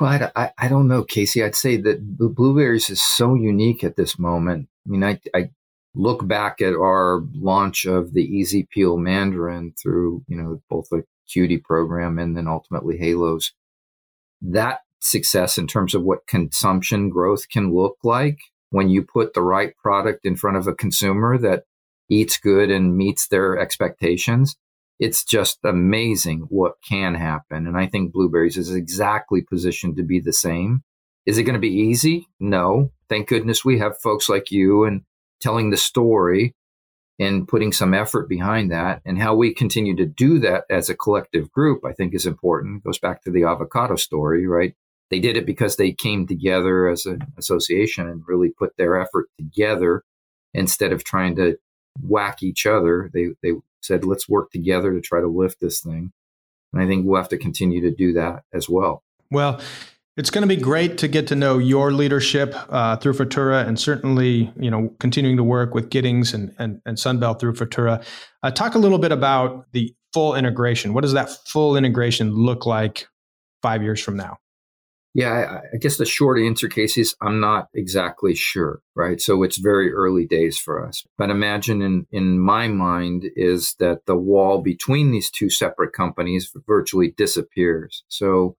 Well, 0.00 0.30
I, 0.36 0.52
I 0.56 0.68
don't 0.68 0.86
know, 0.86 1.02
Kasey. 1.02 1.44
I'd 1.44 1.56
say 1.56 1.76
that 1.78 2.16
blueberries 2.16 2.88
is 2.88 3.02
so 3.02 3.34
unique 3.34 3.82
at 3.82 3.96
this 3.96 4.16
moment. 4.16 4.68
I 4.86 4.90
mean, 4.90 5.02
I, 5.02 5.20
I 5.34 5.50
look 5.92 6.26
back 6.28 6.62
at 6.62 6.74
our 6.74 7.22
launch 7.34 7.84
of 7.84 8.14
the 8.14 8.22
Easy 8.22 8.68
Peel 8.70 8.96
Mandarin 8.96 9.74
through, 9.82 10.22
you 10.28 10.36
know, 10.36 10.62
both 10.70 10.88
the 10.90 11.02
Cutie 11.28 11.58
program 11.58 12.18
and 12.20 12.36
then 12.36 12.46
ultimately 12.46 12.96
Halos, 12.96 13.52
that 14.40 14.80
success 15.00 15.58
in 15.58 15.66
terms 15.66 15.94
of 15.96 16.02
what 16.02 16.28
consumption 16.28 17.10
growth 17.10 17.48
can 17.48 17.74
look 17.74 17.96
like 18.04 18.38
when 18.70 18.88
you 18.88 19.02
put 19.02 19.34
the 19.34 19.42
right 19.42 19.76
product 19.82 20.24
in 20.24 20.36
front 20.36 20.56
of 20.56 20.68
a 20.68 20.74
consumer 20.74 21.36
that 21.38 21.64
eats 22.08 22.38
good 22.38 22.70
and 22.70 22.96
meets 22.96 23.26
their 23.26 23.58
expectations. 23.58 24.56
It's 25.00 25.24
just 25.24 25.58
amazing 25.64 26.46
what 26.50 26.74
can 26.86 27.14
happen. 27.14 27.66
And 27.66 27.76
I 27.76 27.86
think 27.86 28.12
blueberries 28.12 28.56
is 28.56 28.72
exactly 28.72 29.40
positioned 29.40 29.96
to 29.96 30.04
be 30.04 30.20
the 30.20 30.32
same. 30.32 30.82
Is 31.26 31.38
it 31.38 31.44
going 31.44 31.54
to 31.54 31.60
be 31.60 31.74
easy? 31.74 32.26
No. 32.38 32.92
Thank 33.08 33.28
goodness 33.28 33.64
we 33.64 33.78
have 33.78 33.98
folks 33.98 34.28
like 34.28 34.50
you 34.50 34.84
and 34.84 35.02
telling 35.40 35.70
the 35.70 35.76
story 35.76 36.54
and 37.18 37.46
putting 37.46 37.72
some 37.72 37.92
effort 37.92 38.28
behind 38.28 38.70
that 38.72 39.02
and 39.04 39.18
how 39.18 39.34
we 39.34 39.54
continue 39.54 39.94
to 39.96 40.06
do 40.06 40.38
that 40.38 40.64
as 40.70 40.88
a 40.88 40.96
collective 40.96 41.50
group 41.52 41.84
i 41.84 41.92
think 41.92 42.14
is 42.14 42.26
important 42.26 42.78
it 42.78 42.84
goes 42.84 42.98
back 42.98 43.22
to 43.22 43.30
the 43.30 43.44
avocado 43.44 43.94
story 43.94 44.46
right 44.46 44.74
they 45.10 45.20
did 45.20 45.36
it 45.36 45.44
because 45.44 45.76
they 45.76 45.92
came 45.92 46.26
together 46.26 46.88
as 46.88 47.04
an 47.06 47.20
association 47.36 48.08
and 48.08 48.22
really 48.26 48.50
put 48.50 48.76
their 48.76 48.98
effort 49.00 49.26
together 49.38 50.02
instead 50.54 50.92
of 50.92 51.04
trying 51.04 51.36
to 51.36 51.56
whack 52.00 52.42
each 52.42 52.64
other 52.66 53.10
they 53.12 53.28
they 53.42 53.52
said 53.80 54.04
let's 54.04 54.28
work 54.28 54.50
together 54.50 54.92
to 54.92 55.00
try 55.00 55.20
to 55.20 55.28
lift 55.28 55.60
this 55.60 55.80
thing 55.80 56.12
and 56.72 56.82
i 56.82 56.86
think 56.86 57.06
we'll 57.06 57.20
have 57.20 57.28
to 57.28 57.38
continue 57.38 57.80
to 57.80 57.90
do 57.90 58.12
that 58.12 58.42
as 58.52 58.68
well 58.68 59.02
well 59.30 59.60
it's 60.16 60.28
going 60.28 60.42
to 60.42 60.54
be 60.54 60.60
great 60.60 60.98
to 60.98 61.08
get 61.08 61.28
to 61.28 61.34
know 61.34 61.56
your 61.56 61.92
leadership 61.92 62.54
uh, 62.68 62.96
through 62.96 63.14
Frutura 63.14 63.66
and 63.66 63.80
certainly, 63.80 64.52
you 64.58 64.70
know, 64.70 64.92
continuing 64.98 65.38
to 65.38 65.44
work 65.44 65.72
with 65.72 65.88
Giddings 65.88 66.34
and, 66.34 66.54
and, 66.58 66.82
and 66.84 66.98
Sun 66.98 67.20
Belle 67.20 67.34
through 67.34 67.54
Frutura. 67.54 68.04
Uh, 68.42 68.50
talk 68.50 68.74
a 68.74 68.78
little 68.78 68.98
bit 68.98 69.12
about 69.12 69.66
the 69.72 69.94
full 70.12 70.34
integration. 70.34 70.92
What 70.92 71.02
does 71.02 71.12
that 71.14 71.30
full 71.46 71.76
integration 71.76 72.34
look 72.34 72.66
like 72.66 73.06
five 73.62 73.82
years 73.82 73.98
from 74.00 74.16
now? 74.16 74.36
Yeah, 75.12 75.32
I, 75.32 75.74
I 75.74 75.78
guess 75.80 75.96
the 75.96 76.04
short 76.04 76.38
answer, 76.38 76.68
Kasey, 76.68 76.98
is 76.98 77.16
I'm 77.20 77.40
not 77.40 77.68
exactly 77.74 78.34
sure, 78.34 78.80
right? 78.94 79.20
So 79.20 79.42
it's 79.42 79.58
very 79.58 79.92
early 79.92 80.24
days 80.24 80.56
for 80.56 80.86
us. 80.86 81.04
But 81.18 81.30
imagine 81.30 81.82
in, 81.82 82.06
in 82.12 82.38
my 82.38 82.68
mind 82.68 83.24
is 83.34 83.74
that 83.80 84.06
the 84.06 84.16
wall 84.16 84.62
between 84.62 85.10
these 85.10 85.30
two 85.30 85.50
separate 85.50 85.92
companies 85.92 86.52
virtually 86.66 87.12
disappears. 87.16 88.04
So 88.06 88.56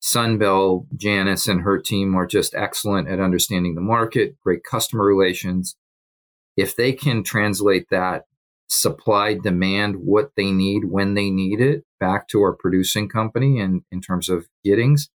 Sun 0.00 0.38
Belle, 0.38 0.86
Janice, 0.96 1.46
and 1.46 1.60
her 1.60 1.78
team 1.78 2.16
are 2.16 2.26
just 2.26 2.54
excellent 2.54 3.08
at 3.08 3.20
understanding 3.20 3.74
the 3.74 3.82
market, 3.82 4.36
great 4.42 4.64
customer 4.64 5.04
relations. 5.04 5.76
If 6.56 6.74
they 6.74 6.92
can 6.92 7.22
translate 7.22 7.86
that 7.90 8.24
supply 8.68 9.34
demand, 9.34 9.96
what 9.96 10.32
they 10.36 10.50
need, 10.50 10.86
when 10.86 11.14
they 11.14 11.30
need 11.30 11.60
it, 11.60 11.84
back 12.00 12.28
to 12.28 12.40
our 12.40 12.54
producing 12.54 13.08
company 13.08 13.60
and 13.60 13.82
in 13.92 14.00
terms 14.00 14.30
of 14.30 14.48
Giddings, 14.64 15.10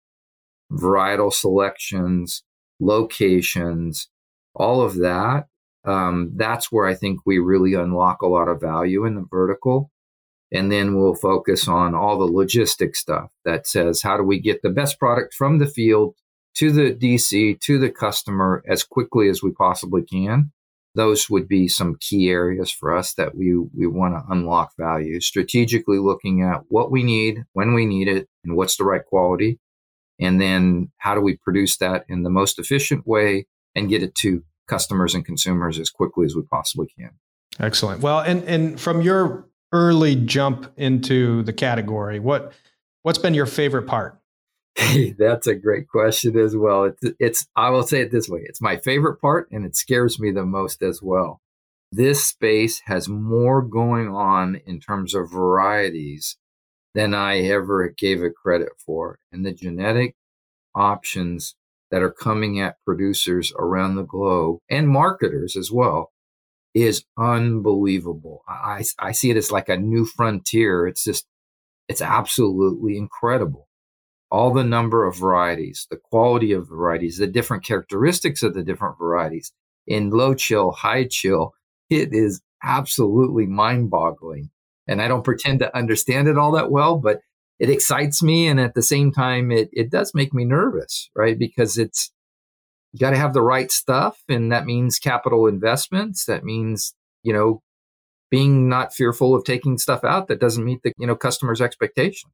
varietal 0.73 1.33
selections, 1.33 2.43
locations, 2.81 4.09
all 4.55 4.83
of 4.83 4.97
that, 4.97 5.47
um, 5.85 6.33
that's 6.37 6.71
where 6.71 6.87
I 6.87 6.95
think 6.95 7.21
we 7.27 7.39
really 7.39 7.75
unlock 7.75 8.23
a 8.23 8.29
lot 8.29 8.49
of 8.49 8.61
value 8.61 9.05
in 9.05 9.15
the 9.15 9.27
vertical. 9.29 9.91
And 10.53 10.71
then 10.71 10.97
we'll 10.97 11.15
focus 11.15 11.67
on 11.67 11.95
all 11.95 12.19
the 12.19 12.31
logistic 12.31 12.95
stuff 12.95 13.31
that 13.45 13.67
says, 13.67 14.03
how 14.03 14.19
do 14.19 14.23
we 14.23 14.39
get 14.39 14.61
the 14.63 14.71
best 14.71 14.99
product 14.99 15.35
from 15.35 15.59
the 15.59 15.67
field 15.67 16.15
to 16.57 16.71
the 16.71 16.95
DC, 16.95 17.59
to 17.61 17.79
the 17.79 17.91
customer 17.91 18.63
as 18.69 18.85
quickly 18.85 19.29
as 19.31 19.43
we 19.43 19.51
possibly 19.51 20.03
can? 20.03 20.53
Those 20.95 21.31
would 21.31 21.49
be 21.49 21.69
some 21.69 21.97
key 22.01 22.29
areas 22.29 22.71
for 22.71 22.95
us 22.95 23.15
that 23.15 23.35
we, 23.35 23.57
we 23.57 23.87
want 23.87 24.15
to 24.15 24.31
unlock 24.31 24.73
value. 24.79 25.23
Strategically 25.23 25.99
looking 25.99 26.43
at 26.43 26.65
what 26.69 26.91
we 26.91 27.03
need, 27.03 27.45
when 27.55 27.73
we 27.73 27.87
need 27.87 28.09
it, 28.09 28.29
and 28.45 28.55
what's 28.55 28.77
the 28.77 28.85
right 28.85 29.05
quality. 29.05 29.59
And 30.21 30.41
then 30.41 30.91
how 30.99 31.15
do 31.15 31.21
we 31.21 31.37
produce 31.37 31.79
that 31.79 32.05
in 32.09 32.23
the 32.23 32.31
most 32.31 32.59
efficient 32.59 33.07
way 33.07 33.47
and 33.75 33.89
get 33.89 34.03
it 34.03 34.15
to 34.17 34.45
customers 34.67 35.15
and 35.15 35.25
consumers 35.25 35.79
as 35.79 35.91
quickly 35.91 36.27
as 36.27 36.35
we 36.35 36.43
possibly 36.43 36.87
can. 36.99 37.11
Excellent. 37.61 38.01
Well, 38.01 38.21
and 38.21 38.43
and 38.45 38.81
from 38.81 39.03
your 39.03 39.47
early 39.73 40.17
jump 40.17 40.73
into 40.77 41.43
the 41.43 41.53
category, 41.53 42.19
what 42.19 42.53
what's 43.03 43.19
been 43.19 43.35
your 43.35 43.47
favorite 43.47 43.87
part? 43.87 44.19
Hey, 44.75 45.13
that's 45.19 45.47
a 45.47 45.55
great 45.55 45.89
question 45.89 46.39
as 46.39 46.57
well. 46.57 46.85
It's, 46.85 47.17
it's 47.21 47.47
I 47.55 47.69
will 47.69 47.83
say 47.83 48.01
it 48.01 48.11
this 48.11 48.29
way: 48.29 48.41
it's 48.45 48.63
my 48.63 48.79
favorite 48.79 49.21
part, 49.21 49.49
and 49.51 49.67
it 49.67 49.77
scares 49.77 50.19
me 50.19 50.31
the 50.31 50.47
most 50.47 50.83
as 50.83 51.03
well. 51.03 51.43
This 51.91 52.25
space 52.25 52.81
has 52.87 53.07
more 53.07 53.61
going 53.61 54.09
on 54.09 54.57
in 54.67 54.81
terms 54.81 55.15
of 55.15 55.31
varieties 55.31 56.39
than 56.95 57.15
I 57.15 57.41
ever 57.41 57.89
gave 57.97 58.23
it 58.23 58.35
credit 58.35 58.71
for, 58.85 59.19
and 59.31 59.45
the 59.45 59.53
genetic 59.53 60.15
options 60.75 61.55
that 61.91 62.03
are 62.03 62.11
coming 62.13 62.61
at 62.61 62.77
producers 62.85 63.53
around 63.59 63.97
the 63.97 64.03
globe 64.03 64.59
and 64.71 64.89
marketers 64.89 65.57
as 65.57 65.71
well 65.71 66.11
is 66.75 67.05
unbelievable. 67.19 68.43
I, 68.49 68.85
I 68.99 69.13
see 69.13 69.31
it 69.31 69.37
as 69.37 69.53
like 69.53 69.69
a 69.69 69.77
new 69.77 70.07
frontier. 70.07 70.87
It's 70.87 71.05
just, 71.05 71.27
it's 71.89 72.01
absolutely 72.01 72.97
incredible. 72.97 73.69
All 74.31 74.55
the 74.55 74.65
number 74.65 75.07
of 75.07 75.19
varieties, 75.19 75.87
the 75.91 75.99
quality 75.99 76.53
of 76.53 76.69
varieties, 76.69 77.19
the 77.19 77.27
different 77.27 77.65
characteristics 77.65 78.43
of 78.43 78.55
the 78.55 78.63
different 78.63 78.97
varieties 78.99 79.53
in 79.87 80.09
low 80.09 80.33
chill, 80.33 80.71
high 80.73 81.05
chill, 81.05 81.53
it 81.91 82.15
is 82.15 82.41
absolutely 82.65 83.45
mind 83.45 83.91
boggling. 83.91 84.49
And 84.89 85.01
I 85.01 85.09
don't 85.09 85.25
pretend 85.25 85.61
to 85.61 85.77
understand 85.77 86.29
it 86.29 86.39
all 86.39 86.53
that 86.53 86.71
well, 86.71 86.99
but 86.99 87.21
it 87.59 87.71
excites 87.71 88.23
me. 88.23 88.49
And 88.49 88.59
at 88.59 88.75
the 88.75 88.83
same 88.83 89.13
time, 89.13 89.51
it, 89.51 89.71
it 89.73 89.91
does 89.91 90.13
make 90.15 90.35
me 90.35 90.45
nervous, 90.45 91.11
right? 91.15 91.39
Because 91.39 91.79
it's, 91.79 92.11
you 92.93 92.99
got 92.99 93.11
to 93.11 93.17
have 93.17 93.33
the 93.33 93.43
right 93.43 93.71
stuff. 93.71 94.23
And 94.29 94.51
that 94.51 94.67
means 94.67 94.99
capital 94.99 95.47
investments. 95.47 96.25
That 96.27 96.45
means, 96.45 96.95
you 97.23 97.33
know, 97.33 97.63
being 98.31 98.69
not 98.69 98.93
fearful 98.95 99.35
of 99.35 99.45
taking 99.45 99.79
stuff 99.79 100.03
out 100.05 100.27
that 100.29 100.41
doesn't 100.41 100.65
meet 100.65 100.83
the, 100.83 100.93
you 100.99 101.07
know, 101.07 101.15
customer's 101.15 101.61
expectation. 101.61 102.31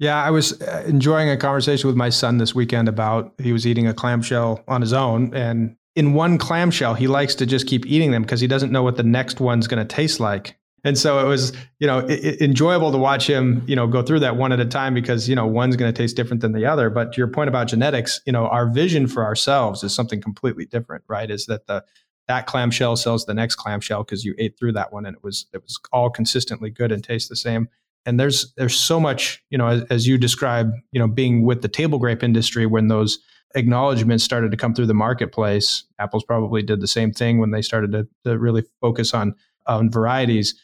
Yeah, 0.00 0.22
I 0.22 0.30
was 0.30 0.60
uh, 0.62 0.84
enjoying 0.86 1.28
a 1.28 1.36
conversation 1.36 1.88
with 1.88 1.96
my 1.96 2.08
son 2.08 2.38
this 2.38 2.54
weekend 2.54 2.88
about 2.88 3.34
he 3.38 3.52
was 3.52 3.66
eating 3.66 3.86
a 3.86 3.94
clamshell 3.94 4.62
on 4.68 4.80
his 4.80 4.92
own 4.92 5.34
and 5.34 5.76
in 5.96 6.14
one 6.14 6.38
clamshell 6.38 6.94
he 6.94 7.08
likes 7.08 7.34
to 7.36 7.46
just 7.46 7.66
keep 7.66 7.84
eating 7.84 8.12
them 8.12 8.22
because 8.22 8.40
he 8.40 8.46
doesn't 8.46 8.70
know 8.70 8.82
what 8.82 8.96
the 8.96 9.02
next 9.02 9.40
one's 9.40 9.66
going 9.66 9.84
to 9.84 9.94
taste 9.94 10.20
like. 10.20 10.57
And 10.84 10.96
so 10.96 11.24
it 11.24 11.28
was, 11.28 11.52
you 11.80 11.86
know, 11.86 11.98
it, 12.08 12.40
enjoyable 12.40 12.92
to 12.92 12.98
watch 12.98 13.28
him, 13.28 13.62
you 13.66 13.74
know, 13.74 13.86
go 13.86 14.02
through 14.02 14.20
that 14.20 14.36
one 14.36 14.52
at 14.52 14.60
a 14.60 14.64
time 14.64 14.94
because, 14.94 15.28
you 15.28 15.34
know, 15.34 15.46
one's 15.46 15.76
going 15.76 15.92
to 15.92 15.96
taste 15.96 16.16
different 16.16 16.40
than 16.40 16.52
the 16.52 16.66
other. 16.66 16.88
But 16.88 17.12
to 17.12 17.18
your 17.18 17.28
point 17.28 17.48
about 17.48 17.68
genetics, 17.68 18.20
you 18.26 18.32
know, 18.32 18.46
our 18.46 18.68
vision 18.68 19.06
for 19.06 19.24
ourselves 19.24 19.82
is 19.82 19.94
something 19.94 20.20
completely 20.20 20.66
different, 20.66 21.04
right? 21.08 21.30
Is 21.30 21.46
that 21.46 21.66
the 21.66 21.84
that 22.28 22.46
clamshell 22.46 22.94
sells 22.96 23.24
the 23.24 23.34
next 23.34 23.56
clamshell 23.56 24.04
because 24.04 24.24
you 24.24 24.34
ate 24.38 24.58
through 24.58 24.72
that 24.72 24.92
one 24.92 25.06
and 25.06 25.16
it 25.16 25.24
was 25.24 25.46
it 25.52 25.62
was 25.62 25.78
all 25.92 26.10
consistently 26.10 26.70
good 26.70 26.92
and 26.92 27.02
tastes 27.02 27.28
the 27.28 27.36
same. 27.36 27.68
And 28.06 28.20
there's 28.20 28.52
there's 28.56 28.76
so 28.76 29.00
much, 29.00 29.42
you 29.50 29.58
know, 29.58 29.66
as, 29.66 29.82
as 29.90 30.06
you 30.06 30.16
describe, 30.16 30.72
you 30.92 31.00
know, 31.00 31.08
being 31.08 31.42
with 31.42 31.62
the 31.62 31.68
table 31.68 31.98
grape 31.98 32.22
industry 32.22 32.66
when 32.66 32.88
those 32.88 33.18
acknowledgments 33.54 34.24
started 34.24 34.50
to 34.50 34.56
come 34.56 34.74
through 34.74 34.86
the 34.86 34.94
marketplace. 34.94 35.84
Apple's 35.98 36.24
probably 36.24 36.62
did 36.62 36.80
the 36.80 36.86
same 36.86 37.12
thing 37.12 37.38
when 37.38 37.50
they 37.50 37.62
started 37.62 37.92
to, 37.92 38.06
to 38.24 38.38
really 38.38 38.62
focus 38.80 39.14
on 39.14 39.34
on 39.66 39.90
varieties 39.90 40.54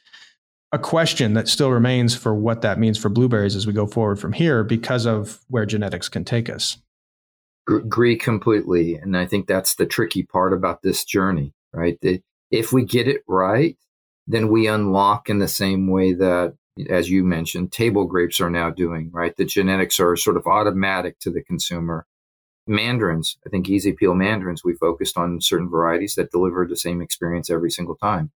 a 0.74 0.78
question 0.78 1.34
that 1.34 1.46
still 1.46 1.70
remains 1.70 2.16
for 2.16 2.34
what 2.34 2.62
that 2.62 2.80
means 2.80 2.98
for 2.98 3.08
blueberries 3.08 3.54
as 3.54 3.64
we 3.64 3.72
go 3.72 3.86
forward 3.86 4.18
from 4.18 4.32
here 4.32 4.64
because 4.64 5.06
of 5.06 5.38
where 5.48 5.64
genetics 5.64 6.08
can 6.08 6.24
take 6.24 6.50
us. 6.50 6.78
Agree 7.68 8.16
completely. 8.16 8.96
And 8.96 9.16
I 9.16 9.24
think 9.24 9.46
that's 9.46 9.76
the 9.76 9.86
tricky 9.86 10.24
part 10.24 10.52
about 10.52 10.82
this 10.82 11.04
journey, 11.04 11.54
right? 11.72 11.96
That 12.02 12.22
if 12.50 12.72
we 12.72 12.84
get 12.84 13.06
it 13.06 13.22
right, 13.28 13.78
then 14.26 14.48
we 14.48 14.66
unlock 14.66 15.30
in 15.30 15.38
the 15.38 15.46
same 15.46 15.86
way 15.86 16.12
that, 16.14 16.56
as 16.90 17.08
you 17.08 17.22
mentioned, 17.22 17.70
table 17.70 18.04
grapes 18.04 18.40
are 18.40 18.50
now 18.50 18.68
doing, 18.68 19.10
right? 19.12 19.36
The 19.36 19.44
genetics 19.44 20.00
are 20.00 20.16
sort 20.16 20.36
of 20.36 20.48
automatic 20.48 21.20
to 21.20 21.30
the 21.30 21.42
consumer. 21.42 22.04
Mandarins, 22.66 23.38
I 23.46 23.50
think 23.50 23.68
easy 23.68 23.92
peel 23.92 24.14
mandarins, 24.14 24.64
we 24.64 24.74
focused 24.74 25.16
on 25.16 25.40
certain 25.40 25.70
varieties 25.70 26.16
that 26.16 26.32
delivered 26.32 26.68
the 26.68 26.76
same 26.76 27.00
experience 27.00 27.48
every 27.48 27.70
single 27.70 27.94
time 27.94 28.32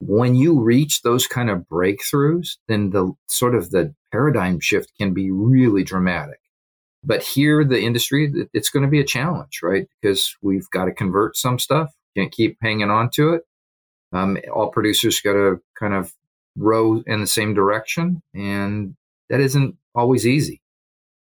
when 0.00 0.34
you 0.34 0.60
reach 0.60 1.02
those 1.02 1.26
kind 1.26 1.50
of 1.50 1.66
breakthroughs, 1.70 2.56
then 2.68 2.90
the 2.90 3.12
sort 3.26 3.54
of 3.54 3.70
the 3.70 3.94
paradigm 4.12 4.60
shift 4.60 4.92
can 4.98 5.12
be 5.12 5.30
really 5.30 5.82
dramatic. 5.82 6.40
But 7.04 7.22
here, 7.22 7.64
the 7.64 7.80
industry, 7.80 8.32
it's 8.52 8.70
going 8.70 8.84
to 8.84 8.90
be 8.90 9.00
a 9.00 9.04
challenge, 9.04 9.60
right? 9.62 9.86
Because 10.00 10.36
we've 10.42 10.68
got 10.70 10.86
to 10.86 10.92
convert 10.92 11.36
some 11.36 11.58
stuff, 11.58 11.92
can't 12.16 12.32
keep 12.32 12.58
hanging 12.60 12.90
on 12.90 13.10
to 13.10 13.34
it. 13.34 13.42
Um, 14.12 14.38
all 14.52 14.70
producers 14.70 15.20
got 15.20 15.34
to 15.34 15.60
kind 15.78 15.94
of 15.94 16.12
row 16.56 17.02
in 17.06 17.20
the 17.20 17.26
same 17.26 17.54
direction, 17.54 18.22
and 18.34 18.96
that 19.30 19.40
isn't 19.40 19.76
always 19.94 20.26
easy. 20.26 20.60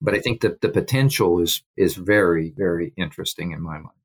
But 0.01 0.13
I 0.13 0.19
think 0.19 0.41
that 0.41 0.61
the 0.61 0.69
potential 0.69 1.39
is 1.41 1.61
is 1.75 1.95
very, 1.95 2.53
very 2.55 2.93
interesting 2.95 3.51
in 3.51 3.61
my 3.61 3.79
mind. 3.79 3.98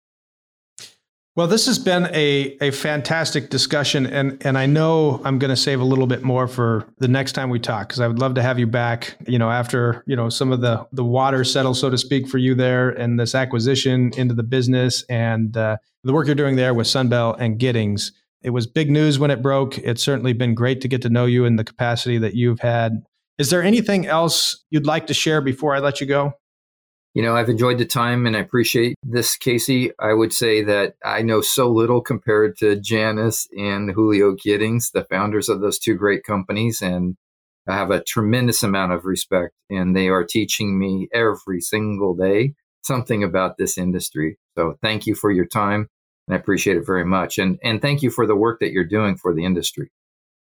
Well, 1.37 1.49
this 1.49 1.67
has 1.67 1.81
been 1.81 2.05
a, 2.15 2.57
a 2.61 2.71
fantastic 2.71 3.51
discussion, 3.51 4.07
and, 4.07 4.41
and 4.47 4.57
I 4.57 4.67
know 4.67 5.21
I'm 5.25 5.41
going 5.41 5.49
to 5.49 5.57
save 5.57 5.81
a 5.81 5.85
little 5.85 6.07
bit 6.07 6.23
more 6.23 6.47
for 6.47 6.87
the 6.99 7.09
next 7.09 7.33
time 7.33 7.51
we 7.51 7.59
talk 7.59 7.89
because 7.89 7.99
I 7.99 8.07
would 8.07 8.21
love 8.21 8.37
to 8.37 8.43
have 8.43 8.57
you 8.57 8.69
back. 8.69 9.17
You 9.27 9.41
know, 9.41 9.51
after 9.51 10.05
you 10.07 10.15
know 10.15 10.29
some 10.29 10.53
of 10.53 10.61
the 10.61 10.87
the 10.93 11.05
water 11.05 11.43
settles, 11.43 11.81
so 11.81 11.91
to 11.91 11.99
speak, 11.99 12.29
for 12.29 12.39
you 12.39 12.55
there, 12.55 12.91
and 12.91 13.19
this 13.19 13.35
acquisition 13.35 14.13
into 14.17 14.33
the 14.33 14.45
business, 14.45 15.03
and 15.09 15.57
uh, 15.57 15.77
the 16.05 16.13
work 16.13 16.27
you're 16.27 16.37
doing 16.37 16.55
there 16.55 16.73
with 16.73 16.87
Sun 16.87 17.09
Belle 17.09 17.35
and 17.35 17.59
Giddings. 17.59 18.13
It 18.43 18.51
was 18.51 18.69
big 18.69 18.89
news 18.89 19.19
when 19.19 19.33
it 19.33 19.43
broke. 19.43 19.77
It's 19.79 20.05
certainly 20.05 20.35
been 20.35 20.55
great 20.55 20.83
to 20.83 20.89
get 20.89 21.03
to 21.03 21.09
know 21.09 21.27
you 21.27 21.47
in 21.47 21.57
the 21.57 21.65
capacity 21.65 22.17
that 22.19 22.35
you've 22.35 22.61
had. 22.61 23.03
Is 23.39 23.51
there 23.51 23.63
anything 23.63 24.07
else 24.07 24.63
you'd 24.71 24.87
like 24.87 25.09
to 25.09 25.15
share 25.15 25.41
before 25.41 25.75
I 25.75 25.81
let 25.81 26.01
you 26.01 26.07
go? 26.07 26.35
You 27.15 27.23
know, 27.23 27.37
I've 27.37 27.49
enjoyed 27.49 27.79
the 27.79 27.85
time 27.85 28.27
and 28.27 28.37
I 28.37 28.41
appreciate 28.41 28.97
this, 29.05 29.39
Kasey. 29.39 29.93
I 30.01 30.13
would 30.13 30.33
say 30.33 30.63
that 30.65 30.97
I 31.05 31.23
know 31.23 31.41
so 31.41 31.71
little 31.71 32.01
compared 32.01 32.59
to 32.59 32.75
Janice 32.75 33.47
and 33.57 33.93
Julio 33.93 34.33
Giddings, 34.33 34.91
the 34.91 35.05
founders 35.05 35.49
of 35.49 35.61
those 35.61 35.79
two 35.79 35.95
great 35.95 36.25
companies. 36.25 36.83
And 36.83 37.17
I 37.69 37.75
have 37.77 37.93
a 37.93 38.03
tremendous 38.03 38.63
amount 38.65 38.93
of 38.93 39.05
respect, 39.05 39.55
and 39.71 39.97
they 39.97 40.09
are 40.09 40.25
teaching 40.25 40.79
me 40.79 41.09
every 41.15 41.61
single 41.61 42.15
day 42.15 42.55
something 42.83 43.23
about 43.23 43.57
this 43.59 43.79
industry. 43.79 44.37
So 44.59 44.77
thank 44.83 45.07
you 45.07 45.15
for 45.15 45.31
your 45.31 45.47
time. 45.47 45.89
And 46.27 46.35
I 46.35 46.39
appreciate 46.39 46.77
it 46.77 46.85
very 46.85 47.05
much. 47.05 47.39
And, 47.39 47.59
and 47.63 47.81
thank 47.81 48.03
you 48.03 48.11
for 48.11 48.27
the 48.27 48.37
work 48.37 48.61
that 48.61 48.73
you're 48.73 48.85
doing 48.85 49.17
for 49.17 49.33
the 49.33 49.45
industry. 49.45 49.91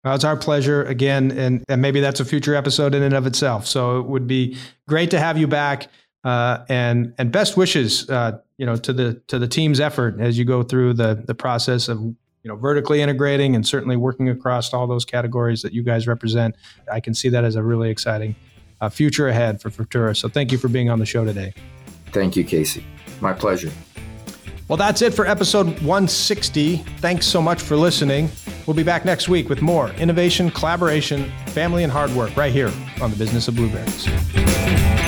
Well, 0.04 0.16
it's 0.16 0.24
our 0.24 0.38
pleasure 0.38 0.84
again. 0.84 1.32
And, 1.32 1.64
and 1.68 1.82
maybe 1.82 2.00
that's 2.00 2.20
a 2.20 2.26
future 2.26 2.56
episode 2.56 2.94
in 2.96 3.04
and 3.04 3.16
of 3.16 3.26
itself. 3.26 3.66
So 3.66 4.00
it 4.00 4.08
would 4.08 4.28
be 4.28 4.58
great 4.88 5.12
to 5.12 5.20
have 5.20 5.38
you 5.38 5.48
back. 5.48 5.88
Uh, 6.24 6.66
and 6.68 7.14
and 7.18 7.32
best 7.32 7.56
wishes, 7.56 8.10
uh, 8.10 8.40
you 8.58 8.66
know, 8.66 8.76
to 8.76 8.92
the 8.92 9.14
to 9.28 9.40
the 9.40 9.48
team's 9.48 9.80
effort 9.80 10.20
as 10.20 10.38
you 10.38 10.44
go 10.44 10.64
through 10.64 10.94
the 10.94 11.24
the 11.26 11.36
process 11.36 11.88
of 11.88 12.02
you 12.02 12.16
know 12.44 12.56
vertically 12.56 13.02
integrating 13.02 13.56
and 13.56 13.66
certainly 13.66 13.96
working 13.96 14.30
across 14.30 14.74
all 14.74 14.86
those 14.86 15.06
categories 15.06 15.62
that 15.62 15.74
you 15.74 15.82
guys 15.82 16.08
represent. 16.08 16.56
I 16.92 17.00
can 17.00 17.14
see 17.14 17.30
that 17.30 17.44
as 17.46 17.56
a 17.56 17.64
really 17.64 17.90
exciting 17.90 18.36
uh, 18.82 18.90
future 18.90 19.28
ahead 19.28 19.62
for 19.62 19.70
Frutura. 19.70 20.16
So 20.16 20.28
thank 20.28 20.52
you 20.52 20.58
for 20.58 20.68
being 20.68 20.90
on 20.90 21.00
the 21.00 21.06
show 21.06 21.24
today. 21.24 21.54
Thank 22.08 22.36
you, 22.36 22.44
Kasey. 22.44 22.84
My 23.22 23.34
pleasure. 23.34 23.72
Well, 24.68 24.78
that's 24.78 25.02
it 25.02 25.16
for 25.16 25.26
episode 25.26 25.68
160. 25.82 26.78
Thanks 26.78 27.26
so 27.26 27.42
much 27.42 27.62
for 27.62 27.76
listening. 27.76 28.30
We'll 28.68 28.76
be 28.76 28.84
back 28.84 29.04
next 29.04 29.28
week 29.28 29.50
with 29.50 29.64
more 29.64 29.90
innovation, 29.94 30.52
collaboration, 30.52 31.32
family, 31.48 31.84
and 31.84 31.92
hard 31.92 32.12
work 32.12 32.38
right 32.38 32.54
here 32.54 32.72
on 33.02 33.10
the 33.10 33.18
Business 33.18 33.48
of 33.48 33.56
Blueberries. 33.56 34.99